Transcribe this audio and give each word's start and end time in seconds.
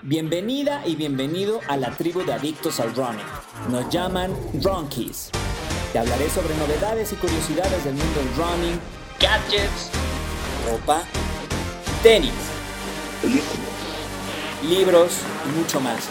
Bienvenida 0.00 0.82
y 0.86 0.96
bienvenido 0.96 1.60
a 1.68 1.76
la 1.76 1.90
tribu 1.90 2.24
de 2.24 2.32
adictos 2.32 2.80
al 2.80 2.94
running. 2.94 3.26
Nos 3.70 3.90
llaman 3.90 4.34
Runkies. 4.62 5.30
Te 5.92 5.98
hablaré 5.98 6.30
sobre 6.30 6.56
novedades 6.56 7.12
y 7.12 7.16
curiosidades 7.16 7.84
del 7.84 7.94
mundo 7.94 8.20
del 8.20 8.34
running, 8.34 8.80
gadgets, 9.20 9.90
ropa, 10.66 11.02
tenis, 12.02 12.32
libros 14.66 15.18
y 15.46 15.58
mucho 15.58 15.80
más. 15.80 16.08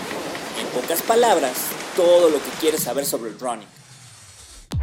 En 0.60 0.68
pocas 0.80 1.02
palabras, 1.02 1.70
todo 1.96 2.30
lo 2.30 2.38
que 2.38 2.52
quieres 2.60 2.84
saber 2.84 3.06
sobre 3.06 3.32
el 3.32 3.40
running. 3.40 3.68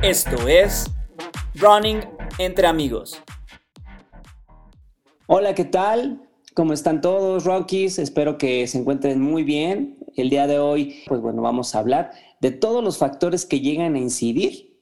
Esto 0.02 0.48
es 0.48 0.90
Running 1.54 2.00
entre 2.38 2.66
amigos. 2.66 3.20
Hola, 5.26 5.54
¿qué 5.54 5.64
tal? 5.64 6.27
¿Cómo 6.58 6.72
están 6.72 7.00
todos, 7.00 7.44
Rockies? 7.44 8.00
Espero 8.00 8.36
que 8.36 8.66
se 8.66 8.78
encuentren 8.78 9.20
muy 9.20 9.44
bien. 9.44 9.96
El 10.16 10.28
día 10.28 10.48
de 10.48 10.58
hoy, 10.58 11.04
pues 11.06 11.20
bueno, 11.20 11.40
vamos 11.40 11.72
a 11.72 11.78
hablar 11.78 12.10
de 12.40 12.50
todos 12.50 12.82
los 12.82 12.98
factores 12.98 13.46
que 13.46 13.60
llegan 13.60 13.94
a 13.94 14.00
incidir 14.00 14.76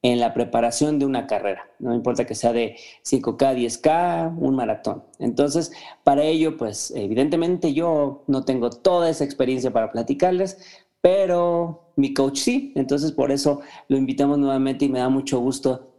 en 0.00 0.20
la 0.20 0.32
preparación 0.32 0.98
de 0.98 1.04
una 1.04 1.26
carrera. 1.26 1.68
No 1.80 1.94
importa 1.94 2.24
que 2.24 2.34
sea 2.34 2.54
de 2.54 2.76
5K, 3.04 3.56
10K, 3.56 4.38
un 4.38 4.56
maratón. 4.56 5.04
Entonces, 5.18 5.70
para 6.02 6.24
ello, 6.24 6.56
pues 6.56 6.94
evidentemente 6.96 7.74
yo 7.74 8.24
no 8.26 8.46
tengo 8.46 8.70
toda 8.70 9.10
esa 9.10 9.24
experiencia 9.24 9.70
para 9.70 9.92
platicarles, 9.92 10.56
pero 11.02 11.92
mi 11.96 12.14
coach 12.14 12.38
sí. 12.38 12.72
Entonces, 12.74 13.12
por 13.12 13.32
eso 13.32 13.60
lo 13.88 13.98
invitamos 13.98 14.38
nuevamente 14.38 14.86
y 14.86 14.88
me 14.88 15.00
da 15.00 15.10
mucho 15.10 15.40
gusto 15.40 15.92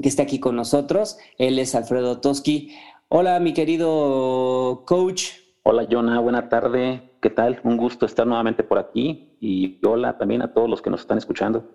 que 0.00 0.08
esté 0.08 0.22
aquí 0.22 0.38
con 0.38 0.54
nosotros. 0.54 1.18
Él 1.36 1.58
es 1.58 1.74
Alfredo 1.74 2.20
Toski. 2.20 2.70
Hola, 3.10 3.40
mi 3.40 3.54
querido 3.54 4.82
coach. 4.86 5.30
Hola, 5.62 5.88
Jonah, 5.90 6.20
buena 6.20 6.50
tarde. 6.50 7.10
¿Qué 7.22 7.30
tal? 7.30 7.58
Un 7.64 7.78
gusto 7.78 8.04
estar 8.04 8.26
nuevamente 8.26 8.62
por 8.62 8.78
aquí 8.78 9.34
y 9.40 9.78
hola 9.82 10.18
también 10.18 10.42
a 10.42 10.52
todos 10.52 10.68
los 10.68 10.82
que 10.82 10.90
nos 10.90 11.00
están 11.00 11.16
escuchando. 11.16 11.70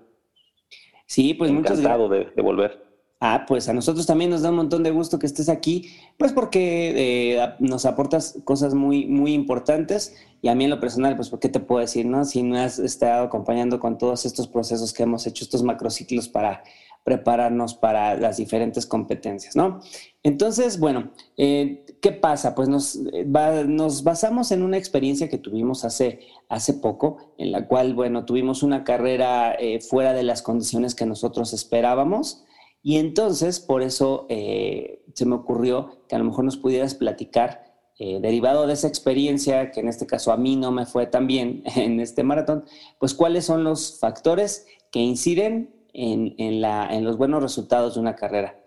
Sí, 1.07 1.33
pues 1.33 1.51
muchas 1.51 1.81
gracias. 1.81 2.09
De, 2.11 2.31
de 2.35 2.41
volver. 2.43 2.85
Ah, 3.19 3.45
pues 3.47 3.67
a 3.67 3.73
nosotros 3.73 4.05
también 4.05 4.29
nos 4.29 4.43
da 4.43 4.51
un 4.51 4.57
montón 4.57 4.83
de 4.83 4.91
gusto 4.91 5.17
que 5.17 5.25
estés 5.25 5.49
aquí, 5.49 5.89
pues 6.17 6.33
porque 6.33 7.33
eh, 7.35 7.55
nos 7.57 7.87
aportas 7.87 8.37
cosas 8.43 8.75
muy, 8.75 9.07
muy 9.07 9.33
importantes 9.33 10.15
y 10.43 10.49
a 10.49 10.55
mí 10.55 10.65
en 10.65 10.69
lo 10.69 10.79
personal, 10.79 11.15
pues, 11.15 11.31
¿qué 11.41 11.49
te 11.49 11.59
puedo 11.59 11.81
decir, 11.81 12.05
no? 12.05 12.25
Si 12.25 12.43
no 12.43 12.59
has 12.59 12.77
estado 12.77 13.23
acompañando 13.23 13.79
con 13.79 13.97
todos 13.97 14.25
estos 14.25 14.47
procesos 14.47 14.93
que 14.93 15.01
hemos 15.01 15.25
hecho, 15.25 15.45
estos 15.45 15.63
macrociclos 15.63 16.29
para 16.29 16.63
prepararnos 17.03 17.73
para 17.73 18.15
las 18.15 18.37
diferentes 18.37 18.85
competencias, 18.85 19.55
¿no? 19.55 19.81
Entonces, 20.23 20.79
bueno, 20.79 21.11
eh, 21.35 21.85
¿qué 22.01 22.13
pasa? 22.13 22.55
Pues 22.55 22.69
nos, 22.69 22.95
eh, 23.11 23.25
nos, 23.67 24.03
basamos 24.03 24.51
en 24.51 24.63
una 24.63 24.77
experiencia 24.77 25.27
que 25.27 25.37
tuvimos 25.37 25.83
hace, 25.83 26.21
hace 26.47 26.75
poco, 26.75 27.17
en 27.37 27.51
la 27.51 27.67
cual, 27.67 27.93
bueno, 27.93 28.23
tuvimos 28.23 28.63
una 28.63 28.85
carrera 28.85 29.53
eh, 29.53 29.81
fuera 29.81 30.13
de 30.13 30.23
las 30.23 30.41
condiciones 30.41 30.95
que 30.95 31.05
nosotros 31.05 31.51
esperábamos. 31.53 32.45
Y 32.81 32.97
entonces, 32.97 33.59
por 33.59 33.81
eso 33.81 34.25
se 34.27 35.25
me 35.25 35.35
ocurrió 35.35 36.03
que 36.09 36.15
a 36.15 36.19
lo 36.19 36.25
mejor 36.25 36.43
nos 36.43 36.57
pudieras 36.57 36.95
platicar, 36.95 37.63
derivado 37.97 38.67
de 38.67 38.73
esa 38.73 38.89
experiencia, 38.89 39.71
que 39.71 39.79
en 39.79 39.87
este 39.87 40.05
caso 40.05 40.33
a 40.33 40.37
mí 40.37 40.57
no 40.57 40.71
me 40.71 40.85
fue 40.85 41.05
tan 41.05 41.25
bien 41.25 41.63
en 41.77 42.01
este 42.01 42.23
maratón, 42.23 42.65
pues 42.99 43.13
cuáles 43.13 43.45
son 43.45 43.63
los 43.63 43.99
factores 44.01 44.65
que 44.91 44.99
inciden 44.99 45.72
en, 45.93 46.35
en, 46.37 47.03
los 47.03 47.17
buenos 47.17 47.41
resultados 47.41 47.95
de 47.95 48.01
una 48.01 48.15
carrera. 48.15 48.59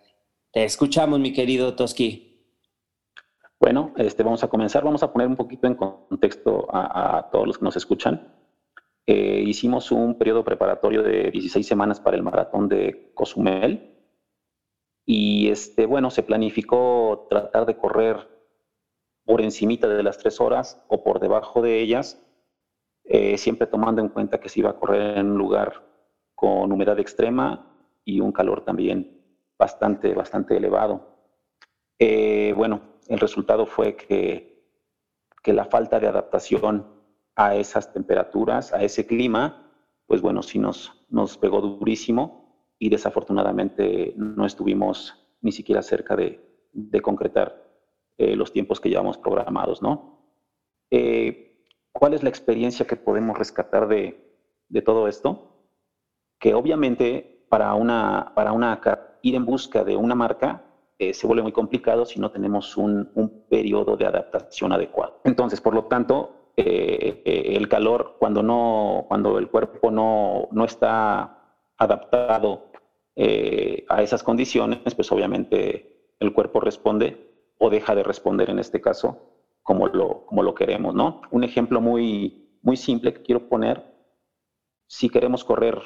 Te 0.53 0.65
escuchamos, 0.65 1.19
mi 1.19 1.33
querido 1.33 1.75
Toski. 1.75 2.27
Bueno, 3.59 3.93
este, 3.97 4.23
vamos 4.23 4.45
a 4.45 4.49
comenzar. 4.49 4.85
Vamos 4.85 5.03
a 5.03 5.13
poner 5.13 5.29
un 5.29 5.37
poquito 5.37 5.67
en 5.67 5.75
contexto 5.75 6.69
a, 6.71 7.29
todos 7.33 7.47
los 7.47 7.59
que 7.59 7.65
nos 7.65 7.77
escuchan. 7.77 8.33
Eh, 9.07 9.43
hicimos 9.47 9.91
un 9.91 10.19
periodo 10.19 10.45
preparatorio 10.45 11.03
de 11.03 11.31
16 11.31 11.67
semanas 11.67 12.01
para 12.01 12.17
el 12.17 12.23
maratón 12.23 12.69
de 12.69 13.13
Cozumel. 13.15 13.93
Y 15.05 15.49
este, 15.51 15.87
bueno, 15.87 16.11
se 16.11 16.23
planificó 16.23 17.27
tratar 17.29 17.67
de 17.67 17.77
correr 17.77 18.29
por 19.25 19.41
encimita 19.41 19.89
de 19.89 20.03
las 20.03 20.19
tres 20.19 20.41
horas 20.41 20.85
o 20.89 21.03
por 21.03 21.21
debajo 21.21 21.61
de 21.61 21.81
ellas, 21.81 22.25
eh, 23.05 23.39
siempre 23.39 23.67
tomando 23.67 24.01
en 24.01 24.09
cuenta 24.09 24.39
que 24.39 24.49
se 24.49 24.61
iba 24.61 24.71
a 24.71 24.77
correr 24.77 25.19
en 25.19 25.33
un 25.33 25.39
lugar 25.39 25.86
con 26.37 26.71
humedad 26.71 27.01
extrema 27.01 27.75
y 28.05 28.21
un 28.21 28.31
calor 28.31 28.65
también 28.65 29.21
bastante, 29.59 30.15
bastante 30.15 30.57
elevado. 30.57 31.17
Eh, 31.99 32.53
bueno, 32.57 32.83
el 33.09 33.19
resultado 33.19 33.67
fue 33.67 33.97
que, 33.97 34.63
que 35.43 35.53
la 35.53 35.65
falta 35.65 35.99
de 35.99 36.07
adaptación 36.07 36.87
a 37.35 37.57
esas 37.57 37.93
temperaturas, 37.93 38.73
a 38.73 38.83
ese 38.83 39.07
clima, 39.07 39.73
pues 40.07 40.21
bueno, 40.21 40.43
sí 40.43 40.59
nos, 40.59 41.05
nos 41.09 41.37
pegó 41.39 41.61
durísimo 41.61 42.75
y 42.79 42.91
desafortunadamente 42.91 44.13
no 44.17 44.47
estuvimos 44.47 45.27
ni 45.41 45.53
siquiera 45.53 45.83
cerca 45.83 46.15
de, 46.15 46.69
de 46.73 47.01
concretar 47.01 47.65
eh, 48.19 48.37
los 48.37 48.53
tiempos 48.53 48.81
que 48.81 48.89
llevamos 48.89 49.19
programados, 49.19 49.83
¿no? 49.83 50.23
Eh, 50.91 51.65
¿Cuál 51.93 52.15
es 52.15 52.23
la 52.23 52.29
experiencia 52.29 52.87
que 52.87 52.97
podemos 52.97 53.39
rescatar 53.39 53.89
de, 53.89 54.37
de 54.69 54.83
todo 54.83 55.09
esto? 55.09 55.46
Que 56.39 56.55
obviamente 56.55 57.45
para 57.49 57.75
una, 57.75 58.33
para 58.35 58.53
una 58.53 58.81
ir 59.23 59.35
en 59.35 59.45
busca 59.45 59.85
de 59.85 59.97
una 59.97 60.15
marca 60.15 60.63
eh, 60.99 61.13
se 61.13 61.27
vuelve 61.27 61.43
muy 61.43 61.53
complicado 61.53 62.07
si 62.07 62.19
no 62.19 62.31
tenemos 62.31 62.77
un, 62.77 63.11
un, 63.15 63.45
periodo 63.51 63.97
de 63.97 64.07
adaptación 64.07 64.73
adecuado. 64.73 65.21
Entonces, 65.25 65.61
por 65.61 65.75
lo 65.75 65.85
tanto, 65.85 66.53
eh, 66.57 67.23
eh, 67.25 67.55
el 67.55 67.69
calor, 67.69 68.17
cuando, 68.19 68.43
no, 68.43 69.05
cuando 69.07 69.39
el 69.39 69.49
cuerpo 69.49 69.91
no, 69.91 70.49
no 70.53 70.65
está 70.65 71.59
adaptado 71.77 72.71
a 73.89 74.03
esas 74.03 74.23
condiciones, 74.23 74.95
pues 74.95 75.11
obviamente 75.11 76.13
el 76.21 76.35
cuerpo 76.35 76.61
responde 76.61 77.31
o 77.59 77.71
deja 77.71 77.95
de 77.95 78.03
responder 78.03 78.51
en 78.51 78.59
este 78.59 78.83
caso 78.83 79.37
como 79.63 79.89
lo, 79.89 80.27
como 80.27 80.43
lo 80.43 80.55
queremos, 80.55 80.95
¿no? 80.95 81.23
Un 81.31 81.43
ejemplo 81.43 81.81
muy, 81.81 82.59
muy 82.63 82.77
simple 82.77 83.15
que 83.15 83.23
quiero 83.23 83.49
poner, 83.49 83.83
si 84.87 85.09
queremos 85.09 85.45
correr 85.45 85.81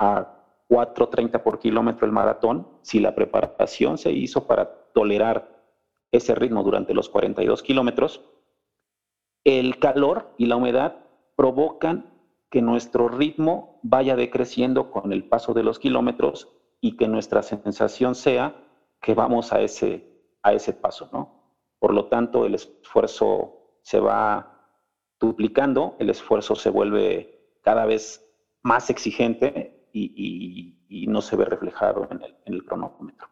a 0.00 0.34
4.30 0.68 1.42
por 1.42 1.58
kilómetro 1.58 2.06
el 2.06 2.12
maratón, 2.12 2.66
si 2.82 3.00
la 3.00 3.14
preparación 3.14 3.98
se 3.98 4.12
hizo 4.12 4.46
para 4.46 4.72
tolerar 4.92 5.60
ese 6.10 6.34
ritmo 6.34 6.62
durante 6.64 6.94
los 6.94 7.08
42 7.08 7.62
kilómetros, 7.62 8.24
el 9.44 9.78
calor 9.78 10.34
y 10.38 10.46
la 10.46 10.56
humedad 10.56 10.96
provocan 11.36 12.12
que 12.50 12.62
nuestro 12.62 13.08
ritmo 13.08 13.78
vaya 13.82 14.16
decreciendo 14.16 14.90
con 14.90 15.12
el 15.12 15.24
paso 15.24 15.54
de 15.54 15.62
los 15.62 15.78
kilómetros 15.78 16.48
y 16.80 16.96
que 16.96 17.06
nuestra 17.06 17.42
sensación 17.42 18.14
sea 18.14 18.56
que 19.00 19.14
vamos 19.14 19.52
a 19.52 19.60
ese, 19.60 20.04
a 20.42 20.52
ese 20.52 20.72
paso, 20.72 21.08
¿no? 21.12 21.40
Por 21.78 21.94
lo 21.94 22.06
tanto, 22.06 22.46
el 22.46 22.54
esfuerzo 22.54 23.78
se 23.82 24.00
va 24.00 24.68
duplicando, 25.18 25.96
el 25.98 26.10
esfuerzo 26.10 26.54
se 26.54 26.70
vuelve 26.70 27.58
cada 27.62 27.86
vez 27.86 28.26
más 28.62 28.90
exigente 28.90 29.79
y, 29.92 30.76
no 31.08 31.22
se 31.22 31.36
ve 31.36 31.44
reflejado 31.44 32.08
en 32.10 32.54
el, 32.54 32.64
cronómetro. 32.64 33.28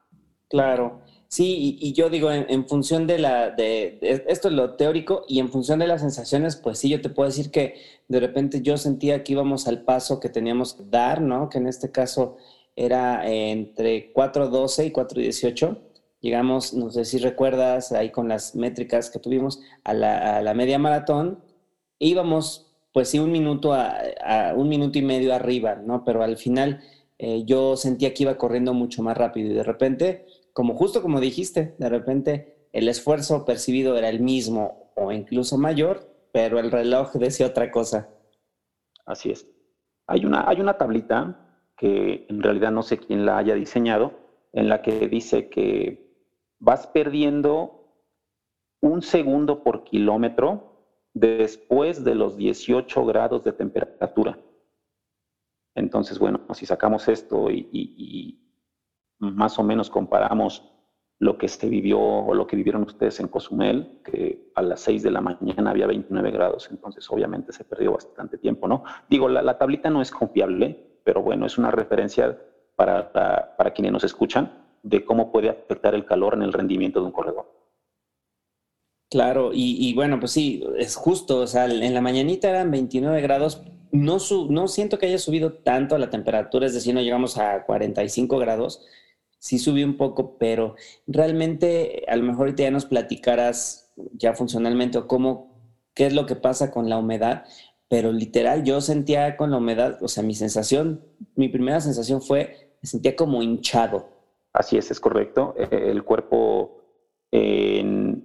Claro, 0.48 1.02
sí, 1.28 1.78
y, 1.80 1.92
yo 1.92 2.08
digo, 2.10 2.30
en, 2.32 2.66
función 2.66 3.06
de 3.06 3.18
la, 3.18 3.50
de, 3.50 3.98
esto 4.26 4.48
es 4.48 4.54
lo 4.54 4.74
teórico, 4.74 5.24
y 5.28 5.38
en 5.38 5.50
función 5.50 5.78
de 5.78 5.86
las 5.86 6.00
sensaciones, 6.00 6.56
pues 6.56 6.78
sí, 6.78 6.88
yo 6.88 7.00
te 7.00 7.10
puedo 7.10 7.28
decir 7.28 7.50
que 7.50 7.74
de 8.08 8.20
repente 8.20 8.62
yo 8.62 8.76
sentía 8.76 9.22
que 9.22 9.32
íbamos 9.32 9.68
al 9.68 9.82
paso 9.82 10.20
que 10.20 10.28
teníamos 10.28 10.74
que 10.74 10.84
dar, 10.84 11.20
¿no? 11.20 11.48
Que 11.48 11.58
en 11.58 11.66
este 11.66 11.92
caso 11.92 12.36
era 12.74 13.28
entre 13.28 14.12
4.12 14.12 14.86
y 14.86 14.92
4.18. 14.92 15.78
Llegamos, 16.20 16.74
no 16.74 16.90
sé 16.90 17.04
si 17.04 17.18
recuerdas, 17.18 17.92
ahí 17.92 18.10
con 18.10 18.28
las 18.28 18.56
métricas 18.56 19.10
que 19.10 19.18
tuvimos, 19.18 19.60
a 19.84 19.94
la 19.94 20.54
media 20.54 20.78
maratón, 20.78 21.42
íbamos 21.98 22.67
pues 22.98 23.10
sí, 23.10 23.20
un 23.20 23.30
minuto 23.30 23.74
a, 23.74 24.54
un 24.56 24.68
minuto 24.68 24.98
y 24.98 25.02
medio 25.02 25.32
arriba, 25.32 25.76
¿no? 25.76 26.02
Pero 26.02 26.24
al 26.24 26.36
final 26.36 26.80
eh, 27.16 27.44
yo 27.44 27.76
sentía 27.76 28.12
que 28.12 28.24
iba 28.24 28.36
corriendo 28.36 28.74
mucho 28.74 29.04
más 29.04 29.16
rápido 29.16 29.52
y 29.52 29.54
de 29.54 29.62
repente, 29.62 30.26
como 30.52 30.74
justo 30.74 31.00
como 31.00 31.20
dijiste, 31.20 31.76
de 31.78 31.88
repente 31.88 32.66
el 32.72 32.88
esfuerzo 32.88 33.44
percibido 33.44 33.96
era 33.96 34.08
el 34.08 34.18
mismo 34.18 34.90
o 34.96 35.12
incluso 35.12 35.56
mayor, 35.58 36.12
pero 36.32 36.58
el 36.58 36.72
reloj 36.72 37.12
decía 37.14 37.46
otra 37.46 37.70
cosa. 37.70 38.08
Así 39.06 39.30
es. 39.30 39.46
Hay 40.08 40.24
una, 40.24 40.48
hay 40.48 40.60
una 40.60 40.76
tablita 40.76 41.62
que 41.76 42.26
en 42.28 42.42
realidad 42.42 42.72
no 42.72 42.82
sé 42.82 42.98
quién 42.98 43.24
la 43.24 43.38
haya 43.38 43.54
diseñado, 43.54 44.18
en 44.52 44.68
la 44.68 44.82
que 44.82 45.06
dice 45.06 45.48
que 45.48 46.16
vas 46.58 46.88
perdiendo 46.88 47.94
un 48.80 49.02
segundo 49.02 49.62
por 49.62 49.84
kilómetro 49.84 50.67
después 51.14 52.04
de 52.04 52.14
los 52.14 52.36
18 52.36 53.04
grados 53.06 53.44
de 53.44 53.52
temperatura. 53.52 54.38
Entonces, 55.74 56.18
bueno, 56.18 56.40
si 56.52 56.66
sacamos 56.66 57.08
esto 57.08 57.50
y, 57.50 58.44
más 59.20 59.58
o 59.58 59.64
menos 59.64 59.90
comparamos 59.90 60.72
lo 61.18 61.36
que 61.38 61.48
se 61.48 61.68
vivió 61.68 61.98
o 61.98 62.34
lo 62.34 62.46
que 62.46 62.54
vivieron 62.54 62.82
ustedes 62.82 63.18
en 63.18 63.26
Cozumel, 63.26 64.00
que 64.04 64.52
a 64.54 64.62
las 64.62 64.80
6 64.80 65.02
de 65.02 65.10
la 65.10 65.20
mañana 65.20 65.70
había 65.70 65.88
29 65.88 66.30
grados, 66.30 66.68
entonces 66.70 67.10
obviamente 67.10 67.52
se 67.52 67.64
perdió 67.64 67.92
bastante 67.92 68.38
tiempo, 68.38 68.68
¿no? 68.68 68.84
Digo, 69.08 69.28
la, 69.28 69.58
tablita 69.58 69.90
no 69.90 70.00
es 70.00 70.12
confiable, 70.12 71.00
pero 71.02 71.22
bueno, 71.22 71.46
es 71.46 71.58
una 71.58 71.72
referencia 71.72 72.38
para, 72.76 73.12
para 73.12 73.72
quienes 73.72 73.92
nos 73.92 74.04
escuchan 74.04 74.68
de 74.84 75.04
cómo 75.04 75.32
puede 75.32 75.48
afectar 75.48 75.96
el 75.96 76.04
calor 76.04 76.34
en 76.34 76.42
el 76.42 76.52
rendimiento 76.52 77.00
de 77.00 77.06
un 77.06 77.12
corredor. 77.12 77.57
Claro, 79.10 79.52
y, 79.54 79.94
bueno, 79.94 80.20
pues 80.20 80.32
sí, 80.32 80.62
es 80.76 80.94
justo, 80.94 81.38
o 81.38 81.46
sea, 81.46 81.64
en 81.64 81.94
la 81.94 82.02
mañanita 82.02 82.50
eran 82.50 82.70
29 82.70 83.22
grados, 83.22 83.62
no, 83.90 84.18
no 84.50 84.68
siento 84.68 84.98
que 84.98 85.06
haya 85.06 85.18
subido 85.18 85.54
tanto 85.54 85.96
la 85.96 86.10
temperatura, 86.10 86.66
es 86.66 86.74
decir, 86.74 86.94
no 86.94 87.00
llegamos 87.00 87.38
a 87.38 87.64
45 87.64 88.38
grados, 88.38 88.84
sí 89.38 89.58
subió 89.58 89.86
un 89.86 89.96
poco, 89.96 90.36
pero 90.36 90.74
realmente 91.06 92.04
a 92.06 92.16
lo 92.16 92.24
mejor 92.24 92.48
ahorita 92.48 92.64
ya 92.64 92.70
nos 92.70 92.84
platicarás 92.84 93.94
ya 94.12 94.34
funcionalmente 94.34 94.98
o 94.98 95.06
cómo, 95.06 95.58
qué 95.94 96.04
es 96.06 96.12
lo 96.12 96.26
que 96.26 96.36
pasa 96.36 96.70
con 96.70 96.90
la 96.90 96.98
humedad, 96.98 97.44
pero 97.88 98.12
literal 98.12 98.64
yo 98.64 98.82
sentía 98.82 99.38
con 99.38 99.50
la 99.50 99.56
humedad, 99.56 100.02
o 100.02 100.08
sea, 100.08 100.22
mi 100.22 100.34
sensación, 100.34 101.02
mi 101.34 101.48
primera 101.48 101.80
sensación 101.80 102.20
fue, 102.20 102.74
me 102.82 102.88
sentía 102.88 103.16
como 103.16 103.42
hinchado. 103.42 104.06
Así 104.52 104.76
es, 104.76 104.90
es 104.90 105.00
correcto. 105.00 105.54
Eh, 105.56 105.88
el 105.90 106.04
cuerpo 106.04 106.78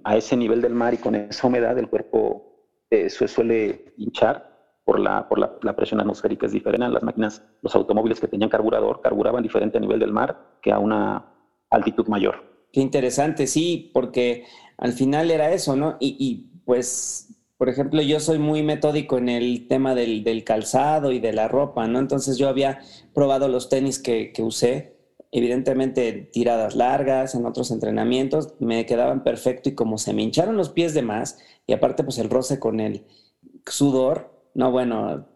a 0.04 0.16
ese 0.16 0.36
nivel 0.36 0.60
del 0.60 0.74
mar 0.74 0.94
y 0.94 0.98
con 0.98 1.14
esa 1.14 1.46
humedad, 1.46 1.78
el 1.78 1.88
cuerpo 1.88 2.54
eh, 2.90 3.08
suele 3.10 3.94
hinchar 3.96 4.54
por, 4.84 5.00
la, 5.00 5.28
por 5.28 5.38
la, 5.38 5.76
presión 5.76 6.00
atmosférica 6.00 6.46
es 6.46 6.52
diferente. 6.52 6.88
Las 6.88 7.02
máquinas, 7.02 7.42
los 7.62 7.74
automóviles 7.74 8.20
que 8.20 8.28
tenían 8.28 8.50
carburador, 8.50 9.00
carburaban 9.00 9.42
diferente 9.42 9.78
a 9.78 9.80
nivel 9.80 9.98
del 9.98 10.12
mar 10.12 10.58
que 10.62 10.72
a 10.72 10.78
una 10.78 11.24
altitud 11.70 12.06
mayor. 12.06 12.66
Qué 12.70 12.80
interesante, 12.80 13.46
sí, 13.46 13.90
porque 13.94 14.44
al 14.76 14.92
final 14.92 15.30
era 15.30 15.52
eso, 15.52 15.74
¿no? 15.74 15.96
Y, 16.00 16.50
pues, 16.64 17.34
por 17.56 17.68
ejemplo, 17.68 18.02
yo 18.02 18.20
soy 18.20 18.38
muy 18.38 18.62
metódico 18.62 19.16
en 19.16 19.28
el 19.28 19.68
tema 19.68 19.94
del, 19.94 20.44
calzado 20.44 21.12
y 21.12 21.18
de 21.18 21.32
la 21.32 21.48
ropa, 21.48 21.86
¿no? 21.86 21.98
Entonces 21.98 22.36
yo 22.36 22.48
había 22.48 22.80
probado 23.14 23.48
los 23.48 23.68
tenis 23.68 23.98
que 23.98 24.32
usé, 24.40 24.93
evidentemente 25.34 26.12
tiradas 26.32 26.76
largas, 26.76 27.34
en 27.34 27.44
otros 27.44 27.72
entrenamientos, 27.72 28.54
me 28.60 28.86
quedaban 28.86 29.24
perfecto 29.24 29.68
y 29.68 29.74
como 29.74 29.98
se 29.98 30.14
me 30.14 30.22
hincharon 30.22 30.56
los 30.56 30.70
pies 30.70 30.94
de 30.94 31.02
más, 31.02 31.40
y 31.66 31.72
aparte 31.72 32.04
pues 32.04 32.18
el 32.18 32.30
roce 32.30 32.60
con 32.60 32.78
el 32.78 33.04
sudor, 33.66 34.30
no, 34.54 34.70
bueno, 34.70 35.26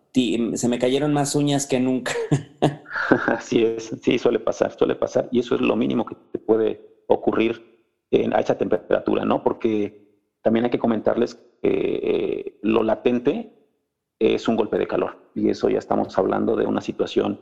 se 0.55 0.69
me 0.69 0.79
cayeron 0.79 1.13
más 1.13 1.35
uñas 1.35 1.67
que 1.67 1.81
nunca. 1.81 2.13
Así 3.27 3.65
es, 3.65 3.93
sí, 4.01 4.21
suele 4.21 4.39
pasar, 4.39 4.73
suele 4.79 4.95
pasar. 4.95 5.29
Y 5.33 5.41
eso 5.41 5.57
es 5.57 5.61
lo 5.61 5.75
mínimo 5.75 6.07
que 6.07 6.17
te 6.31 6.39
puede 6.39 7.03
ocurrir 7.09 7.83
en, 8.13 8.33
a 8.35 8.39
esa 8.39 8.57
temperatura, 8.57 9.25
¿no? 9.25 9.43
Porque 9.43 10.23
también 10.43 10.65
hay 10.65 10.71
que 10.71 10.79
comentarles 10.79 11.35
que 11.61 12.01
eh, 12.03 12.59
lo 12.63 12.85
latente 12.85 13.53
es 14.21 14.47
un 14.47 14.55
golpe 14.55 14.79
de 14.79 14.87
calor. 14.87 15.31
Y 15.35 15.49
eso 15.51 15.69
ya 15.69 15.79
estamos 15.79 16.17
hablando 16.19 16.55
de 16.55 16.67
una 16.67 16.81
situación 16.81 17.41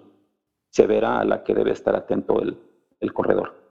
severa 0.76 1.20
a 1.20 1.25
la 1.25 1.43
que 1.43 1.55
debe 1.55 1.73
estar 1.73 1.96
atento 1.96 2.40
el, 2.40 2.58
el 3.00 3.12
corredor. 3.12 3.67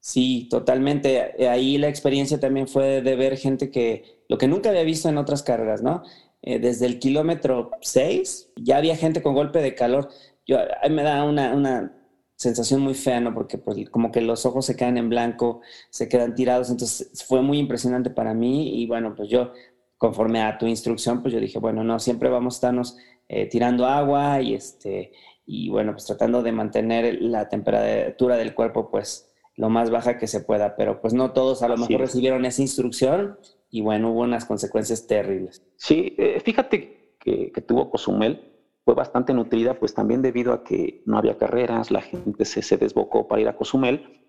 Sí, 0.00 0.48
totalmente. 0.50 1.46
Ahí 1.48 1.78
la 1.78 1.88
experiencia 1.88 2.40
también 2.40 2.68
fue 2.68 3.02
de 3.02 3.16
ver 3.16 3.36
gente 3.36 3.70
que 3.70 4.24
lo 4.28 4.38
que 4.38 4.48
nunca 4.48 4.70
había 4.70 4.82
visto 4.82 5.08
en 5.08 5.18
otras 5.18 5.42
carreras, 5.42 5.82
¿no? 5.82 6.02
Eh, 6.42 6.58
desde 6.60 6.86
el 6.86 6.98
kilómetro 6.98 7.72
6 7.80 8.52
ya 8.56 8.76
había 8.76 8.96
gente 8.96 9.22
con 9.22 9.34
golpe 9.34 9.60
de 9.60 9.74
calor. 9.74 10.08
Yo, 10.46 10.58
me 10.90 11.02
da 11.02 11.24
una, 11.24 11.54
una 11.54 11.92
sensación 12.36 12.80
muy 12.80 12.94
fea, 12.94 13.20
¿no? 13.20 13.34
Porque 13.34 13.58
pues, 13.58 13.90
como 13.90 14.12
que 14.12 14.20
los 14.20 14.46
ojos 14.46 14.66
se 14.66 14.76
quedan 14.76 14.96
en 14.98 15.08
blanco, 15.08 15.60
se 15.90 16.08
quedan 16.08 16.34
tirados, 16.34 16.70
entonces 16.70 17.24
fue 17.26 17.42
muy 17.42 17.58
impresionante 17.58 18.10
para 18.10 18.34
mí 18.34 18.80
y 18.80 18.86
bueno, 18.86 19.14
pues 19.16 19.28
yo, 19.28 19.52
conforme 19.98 20.40
a 20.42 20.56
tu 20.58 20.66
instrucción, 20.66 21.22
pues 21.22 21.34
yo 21.34 21.40
dije, 21.40 21.58
bueno, 21.58 21.82
no, 21.84 21.98
siempre 21.98 22.28
vamos 22.30 22.54
a 22.54 22.56
estarnos 22.58 22.96
eh, 23.28 23.46
tirando 23.46 23.84
agua 23.86 24.40
y 24.40 24.54
este, 24.54 25.12
y 25.50 25.70
bueno, 25.70 25.92
pues 25.92 26.04
tratando 26.04 26.42
de 26.42 26.52
mantener 26.52 27.22
la 27.22 27.48
temperatura 27.48 28.36
del 28.36 28.54
cuerpo, 28.54 28.90
pues 28.90 29.34
lo 29.56 29.70
más 29.70 29.88
baja 29.90 30.18
que 30.18 30.26
se 30.26 30.42
pueda, 30.42 30.76
pero 30.76 31.00
pues 31.00 31.14
no 31.14 31.32
todos 31.32 31.62
a 31.62 31.68
lo 31.68 31.78
mejor 31.78 32.00
recibieron 32.00 32.44
esa 32.44 32.60
instrucción 32.60 33.38
y 33.70 33.80
bueno, 33.80 34.10
hubo 34.10 34.20
unas 34.20 34.44
consecuencias 34.44 35.06
terribles. 35.06 35.66
Sí, 35.76 36.14
eh, 36.18 36.38
fíjate 36.44 37.16
que, 37.18 37.50
tuvo 37.66 37.90
Cozumel, 37.90 38.52
fue 38.84 38.94
bastante 38.94 39.32
nutrida, 39.32 39.78
pues 39.78 39.94
también 39.94 40.20
debido 40.20 40.52
a 40.52 40.64
que 40.64 41.02
no 41.06 41.16
había 41.16 41.38
carreras, 41.38 41.90
la 41.90 42.02
gente 42.02 42.44
se, 42.44 42.60
se 42.60 42.76
desbocó 42.76 43.26
para 43.26 43.40
ir 43.40 43.48
a 43.48 43.56
Cozumel, 43.56 44.20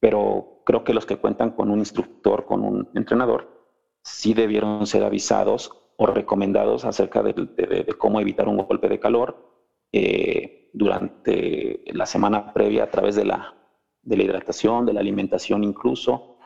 pero 0.00 0.60
creo 0.66 0.84
que 0.84 0.92
los 0.92 1.06
que 1.06 1.16
cuentan 1.16 1.52
con 1.52 1.70
un 1.70 1.78
instructor, 1.78 2.44
con 2.44 2.62
un 2.62 2.90
entrenador, 2.94 3.72
sí 4.02 4.34
debieron 4.34 4.86
ser 4.86 5.02
avisados 5.02 5.72
o 5.96 6.06
recomendados 6.06 6.84
acerca 6.84 7.22
de, 7.22 7.34
cómo 7.98 8.20
evitar 8.20 8.48
un 8.48 8.58
golpe 8.58 8.90
de 8.90 9.00
calor 9.00 9.55
eh, 9.98 10.68
durante 10.74 11.80
la 11.86 12.04
semana 12.04 12.52
previa 12.52 12.84
a 12.84 12.90
través 12.90 13.16
de 13.16 13.24
la, 13.24 13.54
de 14.02 14.16
la 14.18 14.24
hidratación, 14.24 14.84
de 14.84 14.92
la 14.92 15.00
alimentación 15.00 15.64
incluso, 15.64 16.36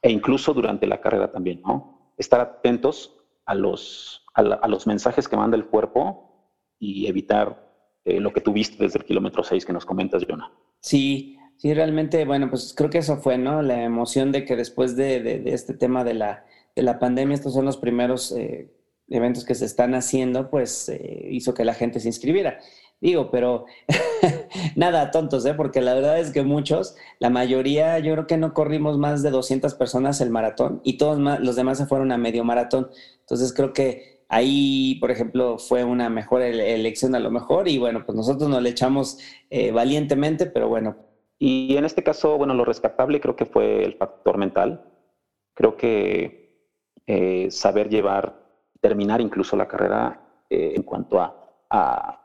e 0.00 0.08
incluso 0.12 0.54
durante 0.54 0.86
la 0.86 1.00
carrera 1.00 1.32
también, 1.32 1.62
¿no? 1.62 2.12
Estar 2.16 2.40
atentos 2.40 3.16
a 3.44 3.56
los, 3.56 4.24
a, 4.34 4.68
los 4.68 4.86
mensajes 4.86 5.26
que 5.26 5.36
manda 5.36 5.56
el 5.56 5.66
cuerpo 5.66 6.54
y 6.78 7.08
evitar 7.08 7.72
eh, 8.04 8.20
lo 8.20 8.32
que 8.32 8.40
tuviste 8.40 8.84
desde 8.84 9.00
el 9.00 9.04
kilómetro 9.04 9.42
6 9.42 9.66
que 9.66 9.72
nos 9.72 9.84
comentas, 9.84 10.24
Jonah. 10.28 10.52
Sí, 10.78 11.36
sí, 11.56 11.74
realmente, 11.74 12.24
bueno, 12.24 12.50
pues 12.50 12.74
creo 12.76 12.88
que 12.88 12.98
eso 12.98 13.16
fue, 13.16 13.36
¿no? 13.36 13.62
La 13.62 13.82
emoción 13.82 14.30
de 14.30 14.44
que 14.44 14.54
después 14.54 14.94
de, 14.94 15.42
este 15.46 15.74
tema 15.74 16.04
de 16.04 16.14
la, 16.14 16.46
de 16.76 16.82
la 16.82 17.00
pandemia, 17.00 17.34
estos 17.34 17.54
son 17.54 17.64
los 17.64 17.78
primeros 17.78 18.30
eh, 18.30 18.70
eventos 19.12 19.44
que 19.44 19.54
se 19.54 19.64
están 19.64 19.94
haciendo, 19.94 20.50
pues 20.50 20.88
eh, 20.88 21.28
hizo 21.30 21.54
que 21.54 21.64
la 21.64 21.74
gente 21.74 22.00
se 22.00 22.08
inscribiera. 22.08 22.58
Digo, 23.02 23.32
pero 23.32 23.66
nada 24.76 25.10
tontos, 25.10 25.44
¿eh? 25.44 25.54
porque 25.54 25.80
la 25.80 25.92
verdad 25.92 26.20
es 26.20 26.30
que 26.30 26.44
muchos, 26.44 26.94
la 27.18 27.30
mayoría, 27.30 27.98
yo 27.98 28.12
creo 28.12 28.26
que 28.28 28.36
no 28.36 28.54
corrimos 28.54 28.96
más 28.96 29.24
de 29.24 29.30
200 29.30 29.74
personas 29.74 30.20
el 30.20 30.30
maratón 30.30 30.80
y 30.84 30.98
todos 30.98 31.18
los 31.18 31.56
demás 31.56 31.78
se 31.78 31.86
fueron 31.86 32.12
a 32.12 32.16
medio 32.16 32.44
maratón. 32.44 32.90
Entonces 33.18 33.52
creo 33.52 33.72
que 33.72 34.24
ahí, 34.28 34.98
por 35.00 35.10
ejemplo, 35.10 35.58
fue 35.58 35.82
una 35.82 36.08
mejor 36.10 36.42
elección 36.42 37.16
a 37.16 37.18
lo 37.18 37.32
mejor 37.32 37.66
y 37.66 37.76
bueno, 37.78 38.06
pues 38.06 38.14
nosotros 38.14 38.48
nos 38.48 38.62
le 38.62 38.70
echamos 38.70 39.18
eh, 39.50 39.72
valientemente, 39.72 40.46
pero 40.46 40.68
bueno. 40.68 40.94
Y 41.40 41.76
en 41.76 41.84
este 41.84 42.04
caso, 42.04 42.38
bueno, 42.38 42.54
lo 42.54 42.64
rescatable 42.64 43.20
creo 43.20 43.34
que 43.34 43.46
fue 43.46 43.84
el 43.84 43.94
factor 43.94 44.38
mental. 44.38 44.84
Creo 45.54 45.76
que 45.76 46.70
eh, 47.08 47.50
saber 47.50 47.88
llevar, 47.88 48.40
terminar 48.80 49.20
incluso 49.20 49.56
la 49.56 49.66
carrera 49.66 50.20
eh, 50.48 50.74
en 50.76 50.84
cuanto 50.84 51.20
a 51.20 51.42
a 51.72 52.21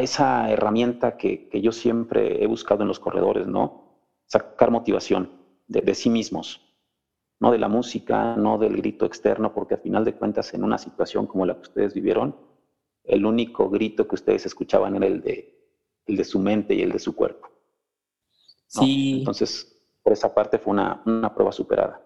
esa 0.00 0.50
herramienta 0.50 1.16
que, 1.16 1.48
yo 1.62 1.72
siempre 1.72 2.42
he 2.42 2.46
buscado 2.46 2.82
en 2.82 2.88
los 2.88 3.00
corredores, 3.00 3.46
¿no? 3.46 3.98
Sacar 4.26 4.70
motivación 4.70 5.30
de, 5.68 5.94
sí 5.94 6.10
mismos, 6.10 6.60
no 7.40 7.52
de 7.52 7.58
la 7.58 7.68
música, 7.68 8.36
no 8.36 8.58
del 8.58 8.76
grito 8.76 9.06
externo, 9.06 9.52
porque 9.52 9.74
al 9.74 9.80
final 9.80 10.04
de 10.04 10.14
cuentas 10.14 10.52
en 10.54 10.64
una 10.64 10.78
situación 10.78 11.26
como 11.26 11.46
la 11.46 11.54
que 11.54 11.62
ustedes 11.62 11.94
vivieron, 11.94 12.36
el 13.04 13.24
único 13.24 13.70
grito 13.70 14.08
que 14.08 14.16
ustedes 14.16 14.46
escuchaban 14.46 14.96
era 14.96 15.06
el 15.06 15.20
de, 15.20 15.56
el 16.06 16.16
de 16.16 16.24
su 16.24 16.38
mente 16.38 16.74
y 16.74 16.82
el 16.82 16.92
de 16.92 16.98
su 16.98 17.14
cuerpo. 17.14 17.48
Sí. 18.66 19.18
Entonces, 19.18 19.76
por 20.02 20.12
esa 20.12 20.32
parte 20.32 20.58
fue 20.58 20.72
una, 20.72 21.32
prueba 21.34 21.52
superada. 21.52 22.00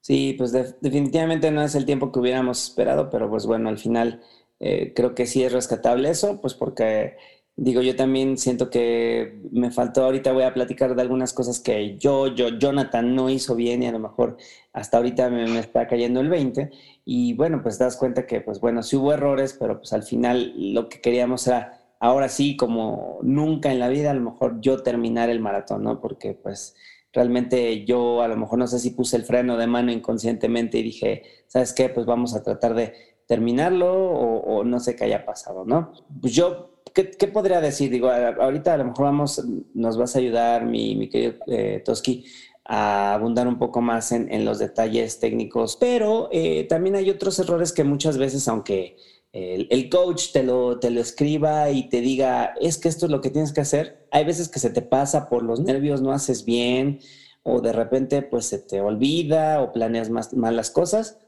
Sí, 0.00 0.34
pues 0.38 0.52
definitivamente 0.52 1.50
no 1.50 1.62
es 1.62 1.74
el 1.74 1.84
tiempo 1.84 2.10
que 2.10 2.18
hubiéramos 2.18 2.62
esperado, 2.62 3.10
pero 3.10 3.28
pues 3.28 3.46
bueno, 3.46 3.68
al 3.68 3.78
final 3.78 4.22
eh, 4.60 4.92
creo 4.94 5.14
que 5.14 5.26
sí 5.26 5.42
es 5.42 5.52
rescatable 5.52 6.10
eso, 6.10 6.40
pues 6.40 6.54
porque 6.54 7.16
digo, 7.56 7.82
yo 7.82 7.94
también 7.96 8.38
siento 8.38 8.70
que 8.70 9.38
me 9.52 9.70
faltó, 9.70 10.04
ahorita 10.04 10.32
voy 10.32 10.44
a 10.44 10.54
platicar 10.54 10.94
de 10.94 11.02
algunas 11.02 11.32
cosas 11.34 11.60
que 11.60 11.98
yo, 11.98 12.28
yo, 12.34 12.48
Jonathan 12.58 13.14
no 13.14 13.28
hizo 13.28 13.54
bien 13.54 13.82
y 13.82 13.86
a 13.86 13.92
lo 13.92 13.98
mejor 13.98 14.38
hasta 14.72 14.96
ahorita 14.96 15.28
me, 15.28 15.58
está 15.58 15.86
cayendo 15.86 16.20
el 16.20 16.30
20 16.30 16.70
y 17.04 17.34
bueno, 17.34 17.62
pues 17.62 17.78
das 17.78 17.96
cuenta 17.96 18.26
que 18.26 18.40
pues 18.40 18.60
bueno, 18.60 18.82
sí 18.82 18.96
hubo 18.96 19.12
errores, 19.12 19.56
pero 19.58 19.78
pues 19.78 19.92
al 19.92 20.04
final 20.04 20.54
lo 20.72 20.88
que 20.88 21.00
queríamos 21.02 21.46
era 21.46 21.80
ahora 21.98 22.28
sí, 22.28 22.56
como 22.56 23.18
nunca 23.22 23.70
en 23.70 23.78
la 23.78 23.88
vida, 23.88 24.10
a 24.10 24.14
lo 24.14 24.22
mejor 24.22 24.60
yo 24.60 24.82
terminar 24.82 25.28
el 25.28 25.40
maratón, 25.40 25.84
¿no? 25.84 26.00
Porque 26.00 26.32
pues 26.32 26.74
realmente 27.12 27.84
yo 27.84 28.22
a 28.22 28.28
lo 28.28 28.36
mejor 28.36 28.58
no 28.58 28.66
sé 28.66 28.78
si 28.78 28.90
puse 28.90 29.16
el 29.16 29.24
freno 29.24 29.56
de 29.56 29.66
mano 29.66 29.92
inconscientemente 29.92 30.78
y 30.78 30.82
dije, 30.82 31.24
¿sabes 31.46 31.72
qué? 31.72 31.88
Pues 31.88 32.06
vamos 32.06 32.34
a 32.34 32.42
tratar 32.42 32.74
de 32.74 32.94
terminarlo 33.30 33.94
o, 33.94 34.64
no 34.64 34.80
sé 34.80 34.96
qué 34.96 35.04
haya 35.04 35.24
pasado, 35.24 35.64
¿no? 35.64 35.92
Pues 36.20 36.34
yo, 36.34 36.82
¿qué, 36.92 37.28
podría 37.28 37.60
decir? 37.60 37.88
Digo, 37.88 38.10
ahorita 38.10 38.74
a 38.74 38.76
lo 38.76 38.86
mejor 38.86 39.04
vamos, 39.04 39.40
nos 39.72 39.96
vas 39.96 40.16
a 40.16 40.18
ayudar, 40.18 40.66
mi, 40.66 40.96
mi 40.96 41.08
querido 41.08 41.34
eh, 41.46 41.80
Toski, 41.84 42.24
a 42.64 43.14
abundar 43.14 43.46
un 43.46 43.56
poco 43.56 43.82
más 43.82 44.10
en, 44.10 44.44
los 44.44 44.58
detalles 44.58 45.20
técnicos, 45.20 45.76
pero 45.76 46.28
eh, 46.32 46.66
también 46.68 46.96
hay 46.96 47.08
otros 47.08 47.38
errores 47.38 47.72
que 47.72 47.84
muchas 47.84 48.18
veces, 48.18 48.48
aunque 48.48 48.96
el, 49.32 49.88
coach 49.90 50.32
te 50.32 50.42
lo, 50.42 50.80
te 50.80 50.90
lo 50.90 51.00
escriba 51.00 51.70
y 51.70 51.88
te 51.88 52.00
diga, 52.00 52.54
es 52.60 52.78
que 52.78 52.88
esto 52.88 53.06
es 53.06 53.12
lo 53.12 53.20
que 53.20 53.30
tienes 53.30 53.52
que 53.52 53.60
hacer, 53.60 54.08
hay 54.10 54.24
veces 54.24 54.48
que 54.48 54.58
se 54.58 54.70
te 54.70 54.82
pasa 54.82 55.28
por 55.28 55.44
los 55.44 55.60
nervios, 55.60 56.02
no 56.02 56.10
haces 56.10 56.44
bien, 56.44 56.98
o 57.44 57.60
de 57.60 57.72
repente 57.72 58.22
pues 58.22 58.46
se 58.46 58.58
te 58.58 58.80
olvida 58.80 59.62
o 59.62 59.70
planeas 59.70 60.10
más, 60.10 60.32
las 60.32 60.70
cosas 60.72 61.18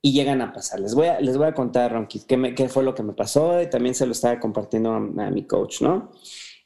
y 0.00 0.12
llegan 0.12 0.40
a 0.40 0.52
pasar. 0.52 0.80
Les 0.80 0.94
voy 0.94 1.06
a, 1.06 1.20
les 1.20 1.36
voy 1.36 1.46
a 1.46 1.54
contar, 1.54 1.92
Ronquit, 1.92 2.24
qué, 2.24 2.54
qué 2.54 2.68
fue 2.68 2.82
lo 2.82 2.94
que 2.94 3.02
me 3.02 3.12
pasó 3.12 3.60
y 3.60 3.68
también 3.68 3.94
se 3.94 4.06
lo 4.06 4.12
estaba 4.12 4.38
compartiendo 4.38 4.92
a, 4.92 5.00
mi 5.00 5.46
coach, 5.46 5.82
¿no? 5.82 6.10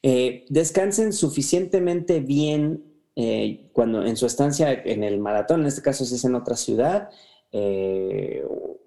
Eh, 0.03 0.45
descansen 0.49 1.12
suficientemente 1.12 2.21
bien 2.21 2.85
eh, 3.15 3.71
cuando 3.73 4.05
en 4.05 4.17
su 4.17 4.27
estancia 4.27 4.73
en 4.73 5.05
el 5.05 5.19
maratón, 5.21 5.61
en 5.61 5.67
este 5.67 5.83
caso 5.83 6.05
si 6.05 6.17
es 6.17 6.25
en 6.25 6.35
otra 6.35 6.57
ciudad, 6.57 7.11
eh, 7.53 8.45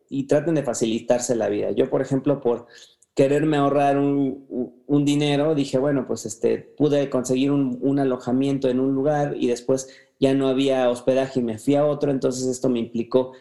y 0.10 0.28
traten 0.28 0.56
de 0.56 0.64
facilitarse 0.64 1.36
la 1.36 1.50
vida. 1.50 1.72
Yo, 1.72 1.90
por 1.90 2.02
ejemplo, 2.02 2.42
por 2.42 2.68
quererme 3.16 3.58
ahorrar 3.58 3.98
un, 3.98 4.76
dinero, 5.06 5.56
dije, 5.56 5.78
bueno, 5.78 6.06
pues 6.08 6.26
este, 6.26 6.58
pude 6.58 7.10
conseguir 7.10 7.52
un, 7.52 8.00
alojamiento 8.00 8.70
en 8.70 8.80
un 8.80 8.94
lugar 8.94 9.36
y 9.40 9.48
después 9.48 9.88
ya 10.20 10.34
no 10.34 10.48
había 10.48 10.90
hospedaje 10.90 11.40
y 11.40 11.44
me 11.44 11.58
fui 11.58 11.76
a 11.76 11.86
otro, 11.86 12.12
entonces 12.12 12.48
esto 12.48 12.70
me 12.70 12.80
implicó 12.80 13.34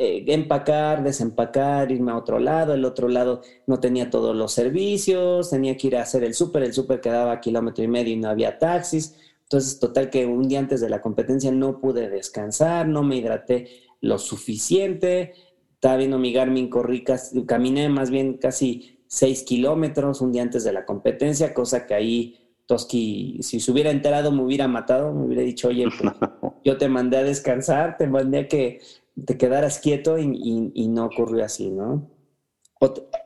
eh, 0.00 0.24
empacar, 0.28 1.02
desempacar, 1.02 1.90
irme 1.90 2.12
a 2.12 2.16
otro 2.16 2.38
lado, 2.38 2.72
el 2.72 2.84
otro 2.84 3.08
lado 3.08 3.42
no 3.66 3.80
tenía 3.80 4.10
todos 4.10 4.36
los 4.36 4.52
servicios, 4.52 5.50
tenía 5.50 5.76
que 5.76 5.88
ir 5.88 5.96
a 5.96 6.02
hacer 6.02 6.22
el 6.22 6.34
súper, 6.34 6.62
el 6.62 6.72
súper 6.72 7.00
quedaba 7.00 7.32
a 7.32 7.40
kilómetro 7.40 7.82
y 7.82 7.88
medio 7.88 8.12
y 8.12 8.16
no 8.16 8.28
había 8.28 8.58
taxis, 8.60 9.16
entonces 9.42 9.80
total 9.80 10.08
que 10.08 10.24
un 10.24 10.46
día 10.46 10.60
antes 10.60 10.80
de 10.80 10.88
la 10.88 11.00
competencia 11.00 11.50
no 11.50 11.80
pude 11.80 12.08
descansar, 12.08 12.86
no 12.86 13.02
me 13.02 13.16
hidraté 13.16 13.68
lo 14.00 14.18
suficiente, 14.18 15.32
estaba 15.74 15.96
viendo 15.96 16.18
mi 16.18 16.32
Garmin, 16.32 16.70
corrí, 16.70 17.02
caminé 17.46 17.88
más 17.88 18.10
bien 18.10 18.34
casi 18.34 19.00
seis 19.08 19.42
kilómetros 19.42 20.20
un 20.20 20.30
día 20.30 20.42
antes 20.42 20.62
de 20.62 20.72
la 20.72 20.86
competencia, 20.86 21.52
cosa 21.52 21.86
que 21.86 21.94
ahí 21.94 22.48
Toski, 22.68 23.38
si 23.40 23.60
se 23.60 23.72
hubiera 23.72 23.90
enterado, 23.90 24.30
me 24.30 24.42
hubiera 24.42 24.68
matado, 24.68 25.14
me 25.14 25.24
hubiera 25.24 25.42
dicho, 25.42 25.68
oye, 25.68 25.86
pues, 25.98 26.12
yo 26.64 26.76
te 26.76 26.86
mandé 26.90 27.16
a 27.16 27.24
descansar, 27.24 27.96
te 27.96 28.06
mandé 28.06 28.40
a 28.40 28.48
que 28.48 28.80
te 29.26 29.36
quedaras 29.36 29.78
quieto 29.78 30.18
y, 30.18 30.88
no 30.88 31.06
ocurrió 31.06 31.44
así, 31.44 31.70
¿no? 31.70 32.10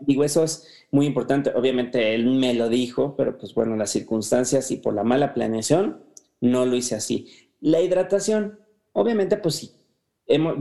digo, 0.00 0.24
eso 0.24 0.42
es 0.44 0.66
muy 0.90 1.04
importante. 1.04 1.52
Obviamente 1.54 2.14
él 2.14 2.26
me 2.26 2.54
lo 2.54 2.70
dijo, 2.70 3.14
pero 3.16 3.36
pues 3.36 3.54
bueno, 3.54 3.76
las 3.76 3.90
circunstancias 3.90 4.70
y 4.70 4.78
por 4.78 4.94
la 4.94 5.04
mala 5.04 5.34
planeación, 5.34 6.02
no 6.40 6.64
lo 6.64 6.74
hice 6.74 6.94
así. 6.94 7.28
La 7.60 7.80
hidratación, 7.80 8.58
obviamente, 8.92 9.36
pues 9.36 9.56
sí. 9.56 9.72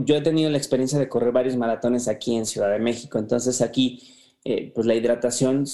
yo 0.04 0.16
he 0.16 0.20
tenido 0.20 0.50
la 0.50 0.58
experiencia 0.58 0.98
de 0.98 1.08
correr 1.08 1.32
varios 1.32 1.56
maratones 1.56 2.06
aquí 2.06 2.36
en 2.36 2.44
Ciudad 2.44 2.70
de 2.70 2.78
México, 2.78 3.18
entonces 3.18 3.62
aquí 3.62 4.00
eh, 4.44 4.72
pues 4.74 4.86
la 4.86 4.94
hidratación, 4.94 5.64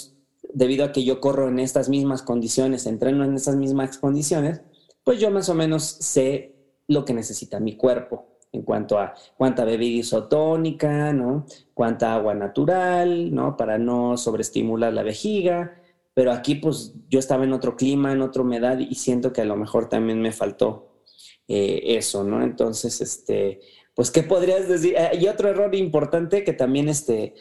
debido 0.54 0.84
a 0.84 0.92
que 0.92 1.04
yo 1.04 1.20
corro 1.20 1.48
en 1.48 1.58
estas 1.58 1.88
mismas 1.88 2.22
condiciones, 2.22 2.86
entreno 2.86 3.24
en 3.24 3.34
estas 3.34 3.56
mismas 3.56 3.98
condiciones, 3.98 4.60
pues 5.02 5.18
yo 5.18 5.30
más 5.30 5.48
o 5.48 5.54
menos 5.54 5.84
sé 5.84 6.54
lo 6.86 7.04
que 7.04 7.14
necesita 7.14 7.60
mi 7.60 7.76
cuerpo 7.76 8.37
en 8.52 8.62
cuanto 8.62 8.98
a 8.98 9.14
cuánta 9.36 9.64
bebida 9.64 9.98
isotónica, 9.98 11.12
¿no? 11.12 11.46
Cuánta 11.74 12.14
agua 12.14 12.34
natural, 12.34 13.34
¿no? 13.34 13.56
Para 13.56 13.78
no 13.78 14.16
sobreestimular 14.16 14.92
la 14.92 15.02
vejiga. 15.02 15.80
Pero 16.14 16.32
aquí, 16.32 16.56
pues, 16.56 16.94
yo 17.08 17.18
estaba 17.18 17.44
en 17.44 17.52
otro 17.52 17.76
clima, 17.76 18.12
en 18.12 18.22
otra 18.22 18.42
humedad 18.42 18.78
y 18.78 18.94
siento 18.96 19.32
que 19.32 19.42
a 19.42 19.44
lo 19.44 19.56
mejor 19.56 19.88
también 19.88 20.20
me 20.20 20.32
faltó 20.32 21.02
eh, 21.46 21.80
eso, 21.96 22.24
¿no? 22.24 22.42
Entonces, 22.42 23.00
este, 23.00 23.60
pues, 23.94 24.10
¿qué 24.10 24.22
podrías 24.22 24.68
decir? 24.68 24.96
Ah, 24.98 25.14
y 25.14 25.26
otro 25.28 25.48
error 25.48 25.74
importante 25.74 26.44
que 26.44 26.52
también 26.52 26.88
este, 26.88 27.34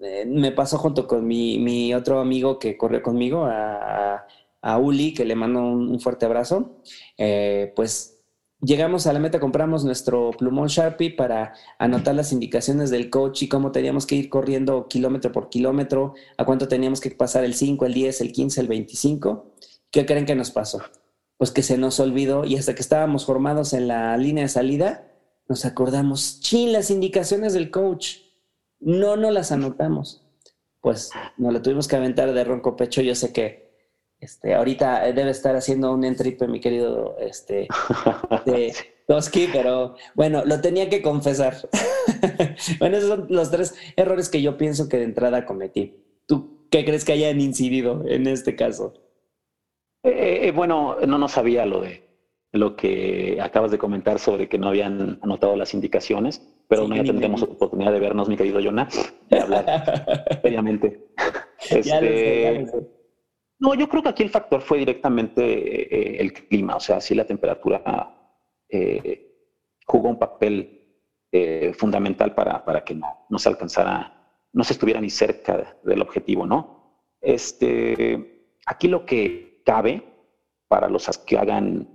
eh, 0.00 0.24
me 0.26 0.52
pasó 0.52 0.78
junto 0.78 1.06
con 1.06 1.26
mi, 1.26 1.92
otro 1.94 2.20
amigo 2.20 2.58
que 2.58 2.76
corrió 2.76 3.02
conmigo, 3.02 3.44
a, 3.46 4.26
Uli, 4.78 5.12
que 5.12 5.24
le 5.24 5.34
mando 5.34 5.60
un, 5.60 6.00
fuerte 6.00 6.24
abrazo, 6.24 6.82
eh, 7.18 7.72
pues 7.74 8.11
llegamos 8.62 9.06
a 9.06 9.12
la 9.12 9.18
meta, 9.18 9.40
compramos 9.40 9.84
nuestro 9.84 10.30
plumón 10.30 10.68
Sharpie 10.68 11.10
para 11.10 11.54
anotar 11.78 12.14
las 12.14 12.32
indicaciones 12.32 12.90
del 12.90 13.10
coach 13.10 13.42
y 13.42 13.48
cómo 13.48 13.72
teníamos 13.72 14.06
que 14.06 14.14
ir 14.14 14.30
corriendo 14.30 14.88
kilómetro 14.88 15.32
por 15.32 15.50
kilómetro, 15.50 16.14
a 16.38 16.44
cuánto 16.44 16.68
teníamos 16.68 17.00
que 17.00 17.10
pasar 17.10 17.44
el 17.44 17.54
5, 17.54 17.84
el 17.86 17.94
10, 17.94 18.20
el 18.22 18.32
15, 18.32 18.60
el 18.60 18.68
25. 18.68 19.52
¿Qué 19.90 20.06
creen 20.06 20.24
que 20.24 20.34
nos 20.34 20.50
pasó? 20.50 20.80
Pues 21.36 21.50
que 21.50 21.62
se 21.62 21.76
nos 21.76 22.00
olvidó 22.00 22.44
y 22.44 22.56
hasta 22.56 22.74
que 22.74 22.82
estábamos 22.82 23.26
formados 23.26 23.72
en 23.72 23.88
la 23.88 24.16
línea 24.16 24.44
de 24.44 24.48
salida, 24.48 25.08
nos 25.48 25.64
acordamos, 25.64 26.40
chin, 26.40 26.72
las 26.72 26.90
indicaciones 26.90 27.52
del 27.52 27.70
coach, 27.70 28.18
no, 28.80 29.16
no 29.16 29.30
las 29.30 29.52
anotamos. 29.52 30.22
Pues 30.80 31.10
nos 31.36 31.52
la 31.52 31.62
tuvimos 31.62 31.88
que 31.88 31.96
aventar 31.96 32.32
de 32.32 32.44
ronco 32.44 32.76
pecho. 32.76 33.02
Yo 33.02 33.14
sé 33.14 33.32
que 33.32 33.71
este, 34.22 34.54
ahorita 34.54 35.12
debe 35.12 35.30
estar 35.30 35.56
haciendo 35.56 35.92
un 35.92 36.04
entripe, 36.04 36.46
mi 36.46 36.60
querido 36.60 37.16
este, 37.18 37.66
de 38.46 38.72
Toski, 39.08 39.48
pero 39.52 39.96
bueno, 40.14 40.44
lo 40.44 40.60
tenía 40.60 40.88
que 40.88 41.02
confesar. 41.02 41.56
bueno, 42.78 42.96
esos 42.96 43.08
son 43.08 43.26
los 43.30 43.50
tres 43.50 43.74
errores 43.96 44.28
que 44.28 44.40
yo 44.40 44.56
pienso 44.56 44.88
que 44.88 44.98
de 44.98 45.04
entrada 45.04 45.44
cometí. 45.44 45.96
¿Tú 46.26 46.68
qué 46.70 46.84
crees 46.84 47.04
que 47.04 47.14
hayan 47.14 47.40
incidido 47.40 48.04
en 48.06 48.28
este 48.28 48.54
caso? 48.54 48.94
Eh, 50.04 50.42
eh, 50.44 50.52
bueno, 50.52 50.98
no, 51.04 51.18
no 51.18 51.28
sabía 51.28 51.66
lo 51.66 51.80
de 51.80 52.08
lo 52.52 52.76
que 52.76 53.38
acabas 53.40 53.72
de 53.72 53.78
comentar 53.78 54.20
sobre 54.20 54.48
que 54.48 54.58
no 54.58 54.68
habían 54.68 55.18
anotado 55.22 55.56
las 55.56 55.74
indicaciones, 55.74 56.46
pero 56.68 56.86
no 56.86 56.94
ya 56.94 57.02
tendremos 57.02 57.42
oportunidad 57.42 57.90
de 57.92 57.98
vernos, 57.98 58.28
mi 58.28 58.36
querido 58.36 58.60
Jonah, 58.62 58.88
de 59.30 59.40
hablar 59.40 60.38
seriamente. 60.42 61.08
Este, 61.70 62.68
no, 63.62 63.74
yo 63.74 63.88
creo 63.88 64.02
que 64.02 64.08
aquí 64.08 64.22
el 64.24 64.30
factor 64.30 64.60
fue 64.60 64.78
directamente 64.78 65.42
eh, 65.44 66.20
el 66.20 66.32
clima, 66.32 66.76
o 66.76 66.80
sea, 66.80 67.00
sí 67.00 67.14
la 67.14 67.24
temperatura 67.24 67.82
eh, 68.68 69.32
jugó 69.86 70.08
un 70.08 70.18
papel 70.18 70.82
eh, 71.30 71.72
fundamental 71.74 72.34
para, 72.34 72.64
para 72.64 72.82
que 72.84 72.94
no, 72.94 73.26
no, 73.30 73.38
se 73.38 73.48
alcanzara, 73.48 74.36
no 74.52 74.64
se 74.64 74.72
estuviera 74.72 75.00
ni 75.00 75.10
cerca 75.10 75.78
del 75.84 76.02
objetivo, 76.02 76.44
¿no? 76.44 77.06
Este, 77.20 78.58
aquí 78.66 78.88
lo 78.88 79.06
que 79.06 79.62
cabe 79.64 80.02
para 80.66 80.88
los 80.88 81.08
que 81.18 81.38
hagan 81.38 81.88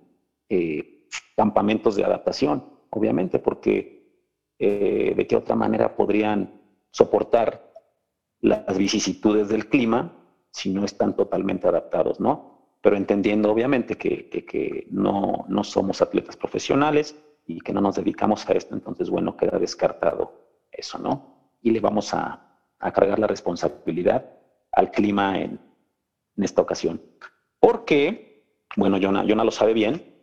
eh, 0.47 1.07
campamentos 1.35 1.97
de 1.97 2.05
adaptación, 2.05 2.63
obviamente, 2.91 3.39
porque 3.39 4.09
eh, 4.57 5.13
de 5.15 5.27
qué 5.27 5.35
otra 5.35 5.55
manera 5.55 5.95
podrían 5.95 6.61
soportar 6.91 7.71
las 8.39 8.77
vicisitudes 8.77 9.49
del 9.49 9.67
clima 9.67 10.16
si 10.57 10.71
no 10.71 10.83
están 10.85 11.15
totalmente 11.15 11.67
adaptados, 11.67 12.19
¿no? 12.19 12.57
Pero 12.81 12.97
entendiendo 12.97 13.51
obviamente 13.51 13.95
que, 13.95 14.87
no, 14.89 15.45
no, 15.47 15.63
somos 15.63 16.01
atletas 16.01 16.35
profesionales 16.35 17.15
y 17.45 17.61
que 17.61 17.73
no 17.73 17.79
nos 17.79 17.97
dedicamos 17.97 18.49
a 18.49 18.53
esto, 18.53 18.73
entonces, 18.73 19.11
bueno, 19.11 19.37
queda 19.37 19.59
descartado 19.59 20.33
eso, 20.71 20.97
¿no? 20.97 21.51
Y 21.61 21.69
le 21.69 21.79
vamos 21.79 22.11
a, 22.15 22.43
cargar 22.79 23.19
la 23.19 23.27
responsabilidad 23.27 24.25
al 24.71 24.89
clima 24.89 25.39
en, 25.39 25.59
en 26.37 26.43
esta 26.43 26.61
ocasión. 26.61 27.01
Porque, 27.59 28.45
bueno, 28.75 28.97
Jonah 28.99 29.43
lo 29.43 29.51
sabe 29.51 29.73
bien, 29.73 30.15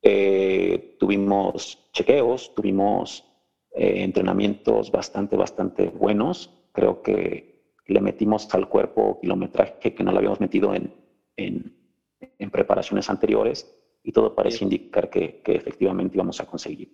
eh, 0.00 0.96
tuvimos 0.98 1.90
chequeos, 1.92 2.54
tuvimos 2.54 3.26
eh, 3.74 4.02
entrenamientos 4.04 4.90
bastante, 4.90 5.36
bastante 5.36 5.88
buenos. 5.88 6.50
Creo 6.72 7.02
que 7.02 7.51
le 7.86 8.00
metimos 8.00 8.52
al 8.54 8.68
cuerpo 8.68 9.18
kilometraje 9.20 9.94
que 9.94 10.04
no 10.04 10.12
lo 10.12 10.18
habíamos 10.18 10.40
metido 10.40 10.74
en, 10.74 10.94
en, 11.36 12.50
preparaciones 12.50 13.08
anteriores 13.08 13.72
y 14.02 14.12
todo 14.12 14.34
parece 14.34 14.64
indicar 14.64 15.08
que, 15.08 15.40
que, 15.42 15.54
efectivamente 15.54 16.16
íbamos 16.16 16.40
a 16.40 16.46
conseguir 16.46 16.92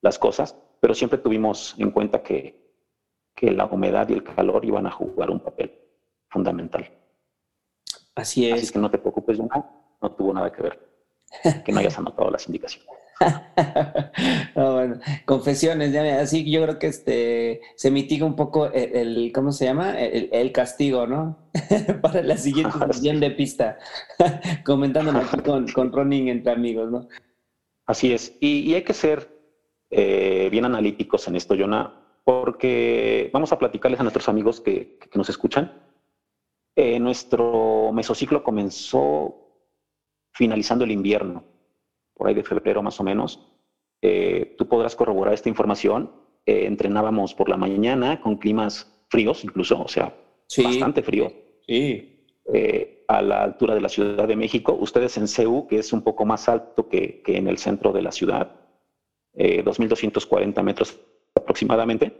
las 0.00 0.18
cosas, 0.18 0.56
pero 0.80 0.94
siempre 0.94 1.18
tuvimos 1.18 1.74
en 1.78 1.90
cuenta 1.90 2.22
que, 2.22 2.74
que 3.34 3.50
la 3.50 3.66
humedad 3.66 4.08
y 4.08 4.12
el 4.12 4.22
calor 4.22 4.64
iban 4.64 4.86
a 4.86 4.90
jugar 4.90 5.30
un 5.30 5.40
papel 5.40 5.72
fundamental. 6.28 6.88
Así 8.14 8.48
es. 8.48 8.62
Así 8.62 8.72
que 8.72 8.78
no 8.78 8.90
te 8.90 8.98
preocupes, 8.98 9.38
no, 9.38 9.48
no 10.00 10.12
tuvo 10.12 10.32
nada 10.32 10.52
que 10.52 10.62
ver 10.62 10.94
que 11.64 11.72
no 11.72 11.80
hayas 11.80 11.98
anotado 11.98 12.30
las 12.30 12.46
indicaciones. 12.46 12.88
bueno, 14.54 14.98
confesiones, 15.24 15.92
ya, 15.92 16.20
así 16.20 16.50
yo 16.50 16.62
creo 16.62 16.78
que 16.78 16.88
este 16.88 17.60
se 17.76 17.90
mitiga 17.90 18.26
un 18.26 18.36
poco 18.36 18.70
el, 18.72 19.30
¿cómo 19.32 19.52
se 19.52 19.66
llama? 19.66 19.98
El, 19.98 20.52
castigo, 20.52 21.06
¿no? 21.06 21.38
Para 22.02 22.22
la 22.22 22.36
siguiente 22.36 22.76
sesión 22.92 23.20
de 23.20 23.30
pista, 23.30 23.78
comentándome 24.64 25.20
aquí 25.20 25.38
con, 25.38 25.68
con 25.68 25.92
running 25.92 26.28
entre 26.28 26.52
amigos, 26.52 26.90
¿no? 26.90 27.08
Así 27.86 28.12
es, 28.12 28.36
y, 28.40 28.72
hay 28.74 28.82
que 28.82 28.94
ser 28.94 29.30
eh, 29.90 30.48
bien 30.50 30.64
analíticos 30.64 31.28
en 31.28 31.36
esto, 31.36 31.54
Jonah, 31.56 32.20
porque 32.24 33.30
vamos 33.32 33.52
a 33.52 33.58
platicarles 33.58 34.00
a 34.00 34.04
nuestros 34.04 34.28
amigos 34.28 34.60
que, 34.60 34.98
nos 35.14 35.28
escuchan. 35.28 35.82
Eh, 36.76 36.98
nuestro 36.98 37.92
mesociclo 37.92 38.42
comenzó 38.42 39.44
finalizando 40.32 40.84
el 40.84 40.90
invierno, 40.90 41.44
por 42.14 42.28
ahí 42.28 42.34
de 42.34 42.44
febrero 42.44 42.82
más 42.82 42.98
o 43.00 43.04
menos. 43.04 43.40
Eh, 44.00 44.54
tú 44.58 44.66
podrás 44.68 44.94
corroborar 44.96 45.34
esta 45.34 45.48
información. 45.48 46.10
Eh, 46.46 46.66
entrenábamos 46.66 47.34
por 47.34 47.48
la 47.48 47.56
mañana 47.56 48.20
con 48.20 48.36
climas 48.36 49.04
fríos, 49.08 49.44
incluso, 49.44 49.80
o 49.80 49.88
sea, 49.88 50.14
bastante 50.62 51.02
frío. 51.02 51.32
Sí. 51.66 52.26
Eh, 52.52 53.04
a 53.08 53.22
la 53.22 53.42
altura 53.42 53.74
de 53.74 53.80
la 53.80 53.88
Ciudad 53.88 54.28
de 54.28 54.36
México. 54.36 54.76
Ustedes 54.78 55.16
en 55.16 55.28
CEU, 55.28 55.66
que 55.66 55.78
es 55.78 55.92
un 55.92 56.02
poco 56.02 56.24
más 56.24 56.48
alto 56.48 56.88
que, 56.88 57.22
en 57.26 57.48
el 57.48 57.58
centro 57.58 57.92
de 57.92 58.02
la 58.02 58.12
ciudad, 58.12 58.60
2.240 59.34 60.62
metros 60.62 60.98
aproximadamente, 61.34 62.12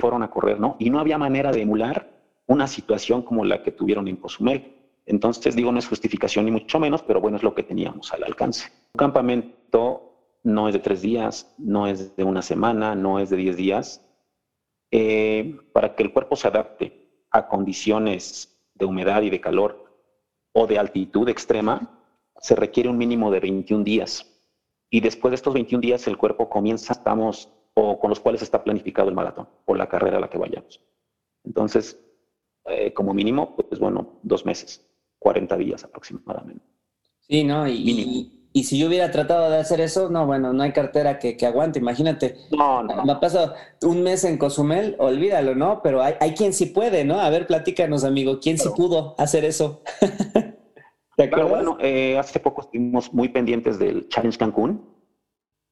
fueron 0.00 0.22
a 0.22 0.30
correr, 0.30 0.58
¿no? 0.60 0.76
Y 0.78 0.90
no 0.90 0.98
había 0.98 1.16
manera 1.16 1.52
de 1.52 1.62
emular 1.62 2.16
una 2.46 2.66
situación 2.66 3.22
como 3.22 3.44
la 3.44 3.62
que 3.62 3.72
tuvieron 3.72 4.08
en 4.08 4.16
Cozumel. 4.16 4.75
Entonces, 5.06 5.54
digo, 5.54 5.70
no 5.70 5.78
es 5.78 5.86
justificación 5.86 6.44
ni 6.44 6.50
mucho 6.50 6.80
menos, 6.80 7.02
pero 7.02 7.20
bueno, 7.20 7.36
es 7.36 7.44
lo 7.44 7.54
que 7.54 7.62
teníamos 7.62 8.12
al 8.12 8.24
alcance. 8.24 8.70
Un 8.94 8.98
campamento 8.98 10.12
no 10.42 10.68
es 10.68 10.74
de 10.74 10.80
tres 10.80 11.00
días, 11.00 11.54
no 11.58 11.86
es 11.86 12.16
de 12.16 12.24
una 12.24 12.42
semana, 12.42 12.94
no 12.94 13.20
es 13.20 13.30
de 13.30 13.36
diez 13.36 13.56
días. 13.56 14.04
Eh, 14.90 15.58
para 15.72 15.94
que 15.94 16.02
el 16.02 16.12
cuerpo 16.12 16.36
se 16.36 16.48
adapte 16.48 17.08
a 17.30 17.48
condiciones 17.48 18.56
de 18.74 18.84
humedad 18.84 19.22
y 19.22 19.30
de 19.30 19.40
calor 19.40 19.84
o 20.52 20.66
de 20.66 20.78
altitud 20.78 21.28
extrema, 21.28 22.02
se 22.38 22.56
requiere 22.56 22.88
un 22.88 22.98
mínimo 22.98 23.30
de 23.30 23.40
21 23.40 23.84
días. 23.84 24.26
Y 24.90 25.00
después 25.00 25.30
de 25.30 25.36
estos 25.36 25.54
21 25.54 25.80
días, 25.80 26.06
el 26.06 26.16
cuerpo 26.16 26.48
comienza, 26.48 26.92
estamos, 26.92 27.52
o 27.74 27.98
con 27.98 28.10
los 28.10 28.20
cuales 28.20 28.42
está 28.42 28.62
planificado 28.62 29.08
el 29.08 29.14
maratón 29.14 29.48
o 29.66 29.74
la 29.74 29.88
carrera 29.88 30.16
a 30.16 30.20
la 30.20 30.30
que 30.30 30.38
vayamos. 30.38 30.80
Entonces, 31.44 32.00
eh, 32.66 32.92
como 32.92 33.14
mínimo, 33.14 33.54
pues 33.56 33.78
bueno, 33.78 34.18
dos 34.22 34.44
meses, 34.46 34.84
40 35.26 35.56
días 35.56 35.82
aproximadamente. 35.82 36.64
Sí, 37.22 37.42
¿no? 37.42 37.66
Y, 37.66 38.30
y, 38.52 38.62
si 38.62 38.78
yo 38.78 38.86
hubiera 38.86 39.10
tratado 39.10 39.50
de 39.50 39.58
hacer 39.58 39.80
eso, 39.80 40.08
no, 40.08 40.24
bueno, 40.24 40.52
no 40.52 40.62
hay 40.62 40.72
cartera 40.72 41.18
que, 41.18 41.36
que 41.36 41.46
aguante, 41.46 41.80
imagínate. 41.80 42.36
No, 42.56 42.84
no. 42.84 43.04
Me 43.04 43.10
ha 43.10 43.18
pasado 43.18 43.54
un 43.82 44.04
mes 44.04 44.22
en 44.22 44.38
Cozumel, 44.38 44.94
olvídalo, 45.00 45.56
¿no? 45.56 45.82
Pero 45.82 46.00
hay, 46.00 46.14
hay 46.20 46.32
quien 46.34 46.52
sí 46.52 46.66
puede, 46.66 47.04
¿no? 47.04 47.18
A 47.18 47.28
ver, 47.28 47.48
platícanos, 47.48 48.04
amigo, 48.04 48.38
¿quién 48.38 48.56
sí 48.56 48.68
pudo 48.76 49.16
hacer 49.18 49.44
eso? 49.44 49.82
Pero 51.16 51.48
bueno, 51.48 51.76
eh, 51.80 52.16
hace 52.16 52.38
poco 52.38 52.60
estuvimos 52.60 53.12
muy 53.12 53.28
pendientes 53.28 53.80
del 53.80 54.08
Challenge 54.08 54.38
Cancún 54.38 54.94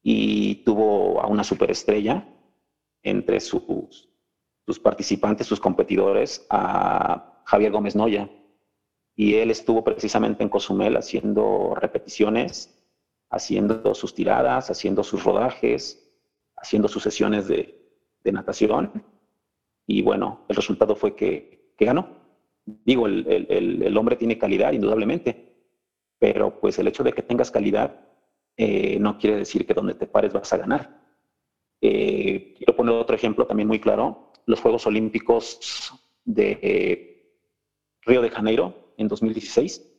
y 0.03 0.65
tuvo 0.65 1.21
a 1.21 1.29
una 1.29 1.45
superestrella 1.45 2.27
entre 3.05 3.39
sus 3.39 4.09
sus 4.67 4.81
participantes, 4.81 5.47
sus 5.47 5.61
competidores, 5.61 6.45
a 6.51 7.43
Javier 7.45 7.71
Gómez 7.71 7.95
Noya. 7.95 8.29
Y 9.17 9.35
él 9.35 9.51
estuvo 9.51 9.85
precisamente 9.85 10.43
en 10.43 10.49
Cozumel 10.49 10.97
haciendo 10.97 11.75
repeticiones, 11.75 12.75
haciendo 13.31 13.95
sus 13.95 14.15
tiradas, 14.15 14.71
haciendo 14.71 15.05
sus 15.05 15.23
rodajes, 15.25 16.13
haciendo 16.57 16.89
sus 16.89 17.03
sesiones 17.03 17.49
de, 17.49 17.81
natación. 18.25 19.05
Y 19.87 20.03
bueno, 20.03 20.45
el 20.49 20.57
resultado 20.57 20.97
fue 20.97 21.15
que, 21.15 21.75
ganó. 21.79 22.09
Digo, 22.65 23.07
el, 23.07 23.97
hombre 23.97 24.17
tiene 24.17 24.39
calidad, 24.39 24.73
indudablemente, 24.73 25.55
pero 26.19 26.59
pues 26.59 26.79
el 26.79 26.89
hecho 26.89 27.05
de 27.05 27.13
que 27.13 27.23
tengas 27.23 27.51
calidad 27.51 28.01
eh, 28.57 28.99
no 28.99 29.19
quiere 29.19 29.37
decir 29.37 29.67
que 29.67 29.75
donde 29.75 29.95
te 29.95 30.07
pares 30.07 30.33
vas 30.33 30.53
a 30.53 30.57
ganar. 30.57 31.01
Eh, 31.81 32.55
quiero 32.57 32.75
poner 32.75 32.95
otro 32.95 33.15
ejemplo 33.15 33.47
también 33.47 33.69
muy 33.69 33.79
claro 33.79 34.33
los 34.47 34.61
Juegos 34.61 34.87
Olímpicos 34.87 35.93
de 36.25 36.59
eh, 36.63 37.39
Río 38.03 38.23
de 38.23 38.31
Janeiro 38.31 38.84
en 38.97 39.09
2016. 39.09 39.91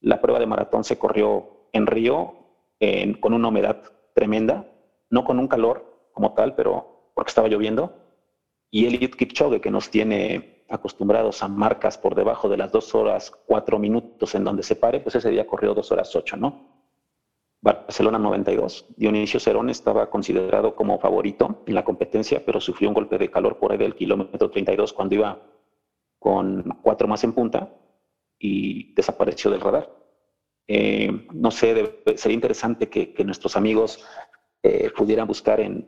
La 0.00 0.20
prueba 0.20 0.40
de 0.40 0.46
maratón 0.46 0.84
se 0.84 0.98
corrió 0.98 1.68
en 1.72 1.86
Río 1.86 2.42
con 3.20 3.32
una 3.32 3.48
humedad 3.48 3.82
tremenda, 4.14 4.66
no 5.10 5.24
con 5.24 5.38
un 5.38 5.46
calor 5.46 6.10
como 6.12 6.34
tal, 6.34 6.54
pero 6.56 7.10
porque 7.14 7.30
estaba 7.30 7.48
lloviendo. 7.48 7.94
Y 8.70 8.86
Eliud 8.86 9.10
Kipchoge, 9.10 9.60
que 9.60 9.70
nos 9.70 9.90
tiene 9.90 10.64
acostumbrados 10.68 11.42
a 11.42 11.48
marcas 11.48 11.98
por 11.98 12.14
debajo 12.14 12.48
de 12.48 12.56
las 12.56 12.72
dos 12.72 12.94
horas 12.94 13.30
cuatro 13.46 13.78
minutos 13.78 14.34
en 14.34 14.44
donde 14.44 14.62
se 14.62 14.74
pare, 14.74 15.00
pues 15.00 15.14
ese 15.14 15.30
día 15.30 15.46
corrió 15.46 15.74
dos 15.74 15.92
horas 15.92 16.14
ocho, 16.16 16.36
¿no? 16.36 16.72
Barcelona 17.60 18.18
92. 18.18 18.86
Dionisio 18.96 19.38
Cerón 19.38 19.70
estaba 19.70 20.10
considerado 20.10 20.74
como 20.74 20.98
favorito 20.98 21.62
en 21.66 21.74
la 21.74 21.84
competencia, 21.84 22.42
pero 22.44 22.60
sufrió 22.60 22.88
un 22.88 22.94
golpe 22.94 23.18
de 23.18 23.30
calor 23.30 23.58
por 23.58 23.70
ahí 23.70 23.78
del 23.78 23.94
kilómetro 23.94 24.50
32 24.50 24.92
cuando 24.92 25.14
iba 25.14 25.40
con 26.18 26.78
cuatro 26.82 27.06
más 27.06 27.22
en 27.22 27.32
punta 27.32 27.68
y 28.42 28.92
desapareció 28.94 29.52
del 29.52 29.60
radar. 29.60 29.88
Eh, 30.66 31.26
no 31.32 31.50
sé, 31.52 32.02
sería 32.16 32.34
interesante 32.34 32.88
que, 32.88 33.14
nuestros 33.24 33.56
amigos 33.56 34.04
eh, 34.64 34.90
pudieran 34.96 35.28
buscar 35.28 35.60
en, 35.60 35.86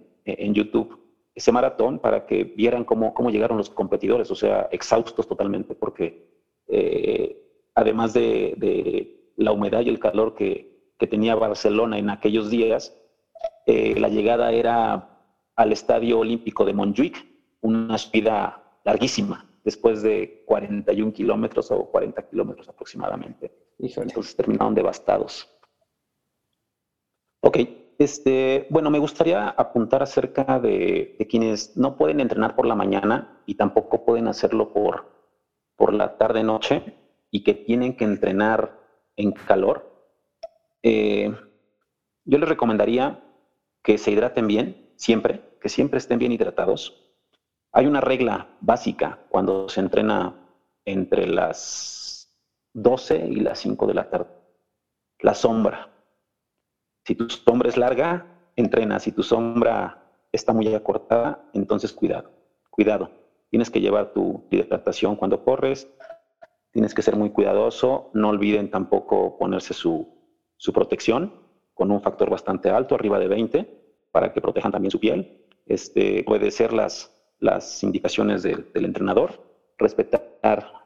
YouTube 0.54 1.00
ese 1.34 1.52
maratón 1.52 1.98
para 1.98 2.24
que 2.26 2.44
vieran 2.44 2.84
cómo, 2.84 3.12
cómo 3.12 3.30
llegaron 3.30 3.58
los 3.58 3.68
competidores, 3.68 4.30
o 4.30 4.36
sea, 4.36 4.68
exhaustos 4.70 5.26
totalmente, 5.26 5.74
porque 5.74 6.30
eh, 6.68 7.36
además 7.74 8.14
de 8.14 9.32
la 9.36 9.50
humedad 9.50 9.80
y 9.80 9.88
el 9.88 9.98
calor 9.98 10.34
que, 10.34 10.92
que 10.96 11.08
tenía 11.08 11.34
Barcelona 11.34 11.98
en 11.98 12.08
aquellos 12.08 12.50
días, 12.50 12.96
la 13.66 14.08
llegada 14.08 14.52
era 14.52 15.18
al 15.56 15.72
Estadio 15.72 16.20
Olímpico 16.20 16.64
de 16.64 16.72
Montjuic, 16.72 17.26
una 17.62 17.98
subida 17.98 18.62
larguísima, 18.84 19.44
después 19.64 20.02
de 20.02 20.44
41 20.46 21.12
kilómetros 21.12 21.70
o 21.70 21.90
40 21.90 22.28
kilómetros 22.28 22.68
aproximadamente. 22.68 23.50
Entonces 23.78 24.36
terminaron 24.36 24.74
devastados. 24.74 25.50
Ok, 27.40 27.58
este, 27.98 28.66
bueno, 28.70 28.90
me 28.90 28.98
gustaría 28.98 29.48
apuntar 29.48 30.02
acerca 30.02 30.58
de, 30.60 31.16
de, 31.18 31.26
quienes 31.26 31.76
no 31.76 31.96
pueden 31.96 32.20
entrenar 32.20 32.54
por 32.54 32.66
la 32.66 32.74
mañana 32.74 33.42
y 33.46 33.54
tampoco 33.54 34.04
pueden 34.04 34.28
hacerlo 34.28 34.72
por, 34.72 35.06
por 35.76 35.92
la 35.92 36.16
tarde-noche 36.16 36.94
y 37.30 37.42
que 37.42 37.54
tienen 37.54 37.96
que 37.96 38.04
entrenar 38.04 38.78
en 39.16 39.32
calor. 39.32 39.92
Eh, 40.82 41.34
yo 42.24 42.38
les 42.38 42.48
recomendaría 42.48 43.22
que 43.82 43.98
se 43.98 44.10
hidraten 44.10 44.46
bien, 44.46 44.92
siempre, 44.96 45.42
que 45.60 45.68
siempre 45.68 45.98
estén 45.98 46.18
bien 46.18 46.32
hidratados. 46.32 47.03
Hay 47.74 47.86
una 47.86 48.00
regla 48.00 48.48
básica 48.60 49.18
cuando 49.28 49.68
se 49.68 49.80
entrena 49.80 50.34
entre 50.84 51.26
las 51.26 52.34
12 52.72 53.26
y 53.26 53.36
las 53.36 53.58
5 53.58 53.86
de 53.86 53.94
la 53.94 54.08
tarde. 54.08 54.30
La 55.18 55.34
sombra. 55.34 55.90
Si 57.04 57.14
tu 57.14 57.28
sombra 57.28 57.68
es 57.68 57.76
larga, 57.76 58.26
entrena. 58.56 58.98
Si 58.98 59.12
tu 59.12 59.22
sombra 59.22 60.02
está 60.32 60.52
muy 60.52 60.72
acortada, 60.74 61.44
entonces 61.52 61.92
cuidado. 61.92 62.30
Cuidado. 62.70 63.10
Tienes 63.50 63.70
que 63.70 63.80
llevar 63.80 64.12
tu 64.12 64.44
hidratación 64.50 65.16
cuando 65.16 65.44
corres. 65.44 65.88
Tienes 66.70 66.94
que 66.94 67.02
ser 67.02 67.16
muy 67.16 67.30
cuidadoso. 67.30 68.10
No 68.14 68.30
olviden 68.30 68.70
tampoco 68.70 69.36
ponerse 69.36 69.74
su 69.74 70.14
su 70.56 70.72
protección 70.72 71.32
con 71.74 71.90
un 71.90 72.00
factor 72.00 72.30
bastante 72.30 72.70
alto, 72.70 72.94
arriba 72.94 73.18
de 73.18 73.28
20, 73.28 73.84
para 74.12 74.32
que 74.32 74.40
protejan 74.40 74.72
también 74.72 74.90
su 74.90 74.98
piel. 74.98 75.44
Este, 75.66 76.24
obedecer 76.26 76.72
las, 76.72 77.13
las 77.44 77.82
indicaciones 77.82 78.42
del, 78.42 78.66
entrenador, 78.74 79.44
respetar 79.76 80.38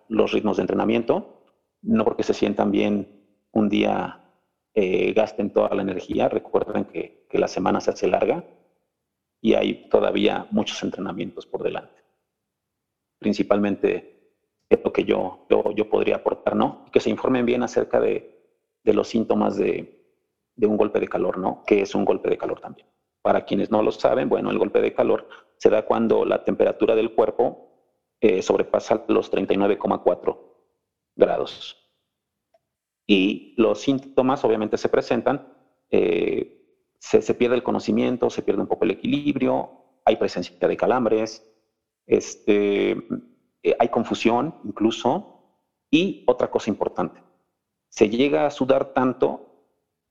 los 0.08 0.32
ritmos 0.32 0.56
de 0.56 0.62
entrenamiento, 0.62 1.44
no 1.82 2.04
porque 2.04 2.24
se 2.24 2.34
sientan 2.34 2.72
bien 2.72 3.22
un 3.52 3.68
día 3.68 4.24
eh, 4.74 5.12
gasten 5.12 5.52
toda 5.52 5.72
la 5.74 5.82
energía, 5.82 6.28
recuerden 6.28 6.84
que, 6.86 7.26
que, 7.30 7.38
la 7.38 7.46
semana 7.46 7.80
se 7.80 7.92
hace 7.92 8.08
larga 8.08 8.44
y 9.40 9.54
hay 9.54 9.88
todavía 9.88 10.48
muchos 10.50 10.82
entrenamientos 10.82 11.46
por 11.46 11.62
delante. 11.62 12.02
Principalmente 13.20 14.34
es 14.68 14.80
que 14.92 15.04
yo, 15.04 15.46
yo, 15.76 15.88
podría 15.88 16.16
aportar, 16.16 16.56
¿no? 16.56 16.86
Que 16.92 16.98
se 16.98 17.10
informen 17.10 17.46
bien 17.46 17.62
acerca 17.62 18.00
de, 18.00 18.36
de 18.82 18.94
los 18.94 19.06
síntomas 19.06 19.56
de, 19.56 19.94
un 20.56 20.76
golpe 20.76 20.98
de 20.98 21.08
calor, 21.08 21.38
¿no? 21.38 21.62
Que 21.64 21.82
es 21.82 21.94
un 21.94 22.04
golpe 22.04 22.28
de 22.28 22.36
calor 22.36 22.60
también. 22.60 22.88
Para 23.22 23.44
quienes 23.44 23.70
no 23.70 23.80
lo 23.80 23.92
saben, 23.92 24.28
bueno, 24.28 24.50
el 24.50 24.58
golpe 24.58 24.80
de 24.80 24.92
calor 24.92 25.28
se 25.58 25.70
da 25.70 25.84
cuando 25.84 26.24
la 26.24 26.44
temperatura 26.44 26.94
del 26.94 27.14
cuerpo 27.14 27.68
eh, 28.20 28.42
sobrepasa 28.42 29.04
los 29.08 29.30
39,4 29.30 30.38
grados. 31.14 31.76
Y 33.06 33.54
los 33.56 33.80
síntomas 33.80 34.44
obviamente 34.44 34.76
se 34.76 34.88
presentan, 34.88 35.52
eh, 35.90 36.58
se, 36.98 37.34
pierde 37.34 37.56
el 37.56 37.62
conocimiento, 37.62 38.28
se 38.28 38.42
pierde 38.42 38.62
un 38.62 38.68
poco 38.68 38.84
el 38.84 38.92
equilibrio, 38.92 39.70
hay 40.04 40.16
presencia 40.16 40.56
de 40.56 40.76
calambres, 40.76 41.48
este, 42.06 42.90
eh, 43.62 43.76
hay 43.78 43.88
confusión 43.88 44.56
incluso. 44.64 45.34
Y 45.90 46.24
otra 46.26 46.50
cosa 46.50 46.70
importante, 46.70 47.22
se 47.88 48.10
llega 48.10 48.46
a 48.46 48.50
sudar 48.50 48.92
tanto 48.92 49.48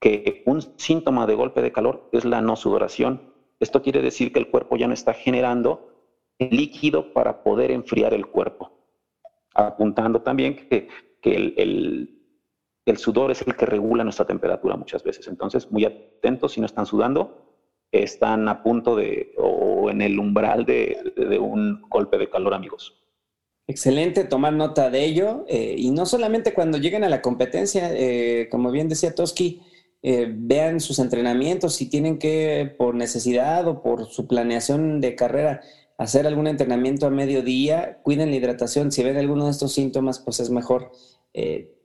que 0.00 0.42
un 0.44 0.60
síntoma 0.76 1.26
de 1.26 1.34
golpe 1.34 1.62
de 1.62 1.72
calor 1.72 2.08
es 2.12 2.24
la 2.24 2.40
no 2.40 2.56
sudoración. 2.56 3.32
Esto 3.60 3.82
quiere 3.82 4.02
decir 4.02 4.32
que 4.32 4.38
el 4.38 4.48
cuerpo 4.48 4.76
ya 4.76 4.86
no 4.86 4.94
está 4.94 5.14
generando 5.14 5.92
líquido 6.38 7.12
para 7.12 7.42
poder 7.42 7.70
enfriar 7.70 8.14
el 8.14 8.26
cuerpo. 8.26 8.72
Apuntando 9.54 10.22
también 10.22 10.54
que, 10.54 10.88
el, 11.22 12.96
sudor 12.96 13.30
es 13.30 13.42
el 13.42 13.56
que 13.56 13.66
regula 13.66 14.04
nuestra 14.04 14.26
temperatura 14.26 14.76
muchas 14.76 15.02
veces. 15.02 15.26
Entonces, 15.28 15.70
muy 15.70 15.84
atentos 15.84 16.52
si 16.52 16.60
no 16.60 16.66
están 16.66 16.86
sudando, 16.86 17.44
están 17.90 18.48
a 18.48 18.62
punto 18.62 18.94
de 18.94 19.34
o 19.36 19.90
en 19.90 20.02
el 20.02 20.18
umbral 20.18 20.64
de 20.64 21.38
un 21.40 21.82
golpe 21.88 22.18
de 22.18 22.30
calor, 22.30 22.54
amigos. 22.54 22.98
Excelente 23.70 24.24
tomar 24.24 24.54
nota 24.54 24.88
de 24.88 25.04
ello 25.04 25.44
eh, 25.46 25.74
y 25.76 25.90
no 25.90 26.06
solamente 26.06 26.54
cuando 26.54 26.78
lleguen 26.78 27.04
a 27.04 27.10
la 27.10 27.20
competencia, 27.20 27.90
eh, 27.92 28.48
como 28.50 28.70
bien 28.70 28.88
decía 28.88 29.14
Toski, 29.14 29.60
eh, 30.02 30.32
vean 30.32 30.80
sus 30.80 30.98
entrenamientos, 30.98 31.74
si 31.74 31.88
tienen 31.88 32.18
que 32.18 32.74
por 32.78 32.94
necesidad 32.94 33.66
o 33.68 33.82
por 33.82 34.06
su 34.06 34.26
planeación 34.26 35.00
de 35.00 35.14
carrera 35.14 35.60
hacer 35.96 36.26
algún 36.26 36.46
entrenamiento 36.46 37.06
a 37.06 37.10
mediodía, 37.10 37.98
cuiden 38.02 38.30
la 38.30 38.36
hidratación, 38.36 38.92
si 38.92 39.02
ven 39.02 39.16
alguno 39.16 39.46
de 39.46 39.50
estos 39.50 39.72
síntomas, 39.72 40.20
pues 40.20 40.40
es 40.40 40.50
mejor 40.50 40.92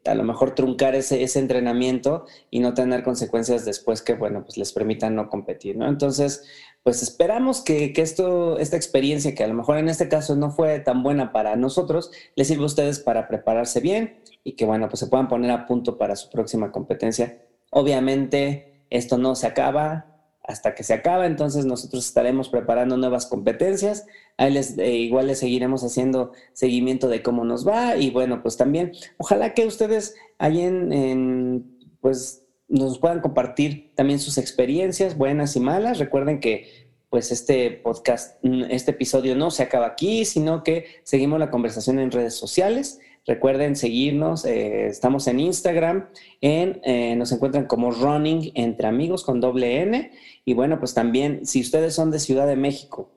a 0.06 0.15
lo 0.15 0.23
mejor 0.23 0.54
truncar 0.56 0.95
ese, 0.95 1.23
ese 1.23 1.39
entrenamiento 1.39 2.26
y 2.49 2.60
no 2.60 2.73
tener 2.73 3.04
consecuencias 3.04 3.65
después 3.65 4.02
que, 4.02 4.13
bueno, 4.13 4.43
pues 4.43 4.58
les 4.58 4.73
permitan 4.73 5.15
no 5.15 5.30
competir, 5.30 5.78
¿no? 5.78 5.88
Entonces, 5.88 6.43
pues 6.84 7.02
esperamos 7.02 7.62
que, 7.62 7.93
esto, 7.95 8.60
esta 8.60 8.76
experiencia, 8.76 9.34
que 9.34 9.43
a 9.43 9.47
lo 9.47 9.54
mejor 9.54 9.78
en 9.78 9.89
este 9.89 10.10
caso 10.10 10.36
no 10.36 10.52
fue 10.52 10.80
tan 10.80 11.04
buena 11.04 11.32
para 11.32 11.56
nosotros, 11.56 12.12
les 12.36 12.47
sirva 12.47 12.63
a 12.63 12.67
ustedes 12.67 12.99
para 12.99 13.28
prepararse 13.28 13.80
bien 13.80 14.19
y 14.43 14.54
que, 14.54 14.65
bueno, 14.65 14.89
pues 14.89 14.99
se 14.99 15.08
puedan 15.08 15.28
poner 15.28 15.52
a 15.52 15.65
punto 15.65 15.97
para 15.97 16.15
su 16.15 16.30
próxima 16.30 16.71
competencia. 16.71 17.41
Obviamente, 17.73 18.86
esto 18.89 19.17
no 19.17 19.36
se 19.36 19.47
acaba 19.47 20.05
hasta 20.43 20.75
que 20.75 20.83
se 20.83 20.93
acaba, 20.93 21.25
entonces 21.25 21.65
nosotros 21.65 22.05
estaremos 22.05 22.49
preparando 22.49 22.97
nuevas 22.97 23.25
competencias. 23.25 24.05
Ahí 24.38 24.51
les, 24.51 24.77
eh, 24.77 24.91
igual 24.91 25.27
les 25.27 25.39
seguiremos 25.39 25.83
haciendo 25.83 26.33
seguimiento 26.51 27.07
de 27.07 27.23
cómo 27.23 27.45
nos 27.45 27.67
va 27.67 27.95
y 27.95 28.09
bueno, 28.12 28.41
pues 28.41 28.57
también 28.57 28.91
ojalá 29.17 29.53
que 29.53 29.65
ustedes 29.65 30.15
ahí 30.38 30.62
en 30.62 31.73
pues 32.01 32.45
nos 32.67 32.99
puedan 32.99 33.21
compartir 33.21 33.93
también 33.95 34.19
sus 34.19 34.38
experiencias, 34.38 35.17
buenas 35.17 35.55
y 35.55 35.59
malas. 35.59 35.99
Recuerden 35.99 36.39
que 36.39 36.83
pues 37.09 37.31
este 37.31 37.69
podcast, 37.69 38.43
este 38.69 38.91
episodio 38.91 39.36
no 39.36 39.51
se 39.51 39.62
acaba 39.62 39.86
aquí, 39.86 40.25
sino 40.25 40.63
que 40.63 40.86
seguimos 41.03 41.39
la 41.39 41.51
conversación 41.51 41.99
en 41.99 42.09
redes 42.09 42.33
sociales. 42.33 42.99
Recuerden 43.25 43.75
seguirnos, 43.75 44.43
eh, 44.45 44.88
estamos 44.88 45.27
en 45.27 45.39
Instagram, 45.39 46.09
en, 46.41 46.81
eh, 46.83 47.15
nos 47.15 47.31
encuentran 47.31 47.65
como 47.65 47.91
Running 47.91 48.51
Entre 48.55 48.88
Amigos 48.88 49.23
con 49.23 49.39
doble 49.39 49.81
N. 49.81 50.12
Y 50.43 50.53
bueno, 50.53 50.79
pues 50.79 50.93
también 50.93 51.45
si 51.45 51.62
ustedes 51.62 51.93
son 51.95 52.12
de 52.12 52.19
Ciudad 52.19 52.47
de 52.47 52.57
México 52.57 53.12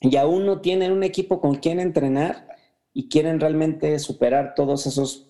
y 0.00 0.16
aún 0.16 0.46
no 0.46 0.60
tienen 0.60 0.92
un 0.92 1.02
equipo 1.02 1.40
con 1.40 1.56
quien 1.56 1.78
entrenar 1.78 2.48
y 2.92 3.08
quieren 3.08 3.38
realmente 3.38 3.98
superar 3.98 4.54
todos 4.54 4.86
esos 4.86 5.28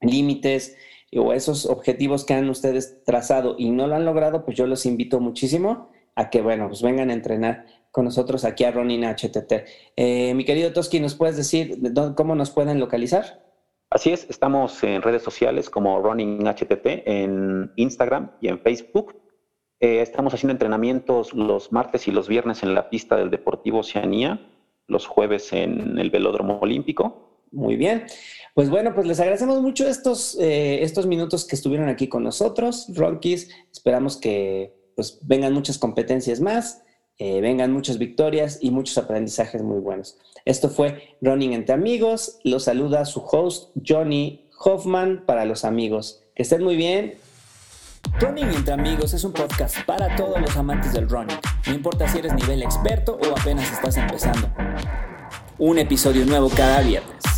límites, 0.00 0.76
o 1.16 1.32
esos 1.32 1.66
objetivos 1.66 2.24
que 2.24 2.34
han 2.34 2.48
ustedes 2.50 3.02
trazado 3.04 3.56
y 3.58 3.70
no 3.70 3.86
lo 3.86 3.94
han 3.94 4.04
logrado, 4.04 4.44
pues 4.44 4.56
yo 4.56 4.66
los 4.66 4.86
invito 4.86 5.20
muchísimo 5.20 5.90
a 6.14 6.30
que, 6.30 6.40
bueno, 6.40 6.68
pues 6.68 6.82
vengan 6.82 7.10
a 7.10 7.12
entrenar 7.12 7.66
con 7.90 8.04
nosotros 8.04 8.44
aquí 8.44 8.64
a 8.64 8.72
Ronin 8.72 9.04
HTT. 9.04 9.52
Eh, 9.96 10.34
mi 10.34 10.44
querido 10.44 10.72
Toski, 10.72 11.00
¿nos 11.00 11.14
puedes 11.14 11.36
decir 11.36 11.78
cómo 12.16 12.34
nos 12.34 12.50
pueden 12.50 12.80
localizar? 12.80 13.43
Así 13.94 14.10
es, 14.12 14.26
estamos 14.28 14.82
en 14.82 15.02
redes 15.02 15.22
sociales 15.22 15.70
como 15.70 16.00
Running 16.02 16.44
HTT, 16.48 17.06
en 17.06 17.72
Instagram 17.76 18.32
y 18.40 18.48
en 18.48 18.58
Facebook. 18.58 19.14
Eh, 19.78 20.00
estamos 20.00 20.34
haciendo 20.34 20.50
entrenamientos 20.50 21.32
los 21.32 21.70
martes 21.70 22.08
y 22.08 22.10
los 22.10 22.26
viernes 22.26 22.64
en 22.64 22.74
la 22.74 22.90
pista 22.90 23.14
del 23.14 23.30
Deportivo 23.30 23.78
Oceanía, 23.78 24.50
los 24.88 25.06
jueves 25.06 25.52
en 25.52 25.96
el 25.96 26.10
Velódromo 26.10 26.58
Olímpico 26.60 27.24
muy 27.54 27.76
bien. 27.76 28.06
Pues 28.52 28.68
bueno, 28.68 28.92
pues 28.94 29.06
les 29.06 29.20
agradecemos 29.20 29.62
mucho 29.62 29.86
estos, 29.86 30.36
eh, 30.40 30.82
estos 30.82 31.06
minutos 31.06 31.46
que 31.46 31.54
estuvieron 31.54 31.88
aquí 31.88 32.08
con 32.08 32.24
nosotros, 32.24 32.86
Ronquis. 32.94 33.48
Esperamos 33.72 34.16
que 34.16 34.74
pues, 34.96 35.20
vengan 35.22 35.52
muchas 35.52 35.78
competencias 35.78 36.40
más, 36.40 36.82
eh, 37.18 37.40
vengan 37.40 37.72
muchas 37.72 37.98
victorias 37.98 38.58
y 38.60 38.70
muchos 38.70 38.98
aprendizajes 38.98 39.62
muy 39.62 39.80
buenos. 39.80 40.18
Esto 40.44 40.68
fue 40.68 41.16
Running 41.20 41.52
entre 41.52 41.74
Amigos. 41.74 42.38
Los 42.44 42.64
saluda 42.64 43.04
su 43.04 43.20
host, 43.20 43.70
Johnny 43.86 44.48
Hoffman, 44.58 45.24
para 45.26 45.44
los 45.44 45.64
amigos. 45.64 46.22
Que 46.34 46.42
estén 46.42 46.62
muy 46.62 46.76
bien. 46.76 47.14
Running 48.20 48.50
entre 48.52 48.74
Amigos 48.74 49.14
es 49.14 49.24
un 49.24 49.32
podcast 49.32 49.76
para 49.86 50.14
todos 50.16 50.40
los 50.40 50.56
amantes 50.56 50.92
del 50.92 51.08
running. 51.08 51.38
No 51.66 51.74
importa 51.74 52.08
si 52.08 52.18
eres 52.18 52.34
nivel 52.34 52.62
experto 52.62 53.18
o 53.22 53.38
apenas 53.38 53.72
estás 53.72 53.96
empezando. 53.96 54.50
Un 55.58 55.78
episodio 55.78 56.26
nuevo 56.26 56.50
cada 56.50 56.80
viernes. 56.80 57.33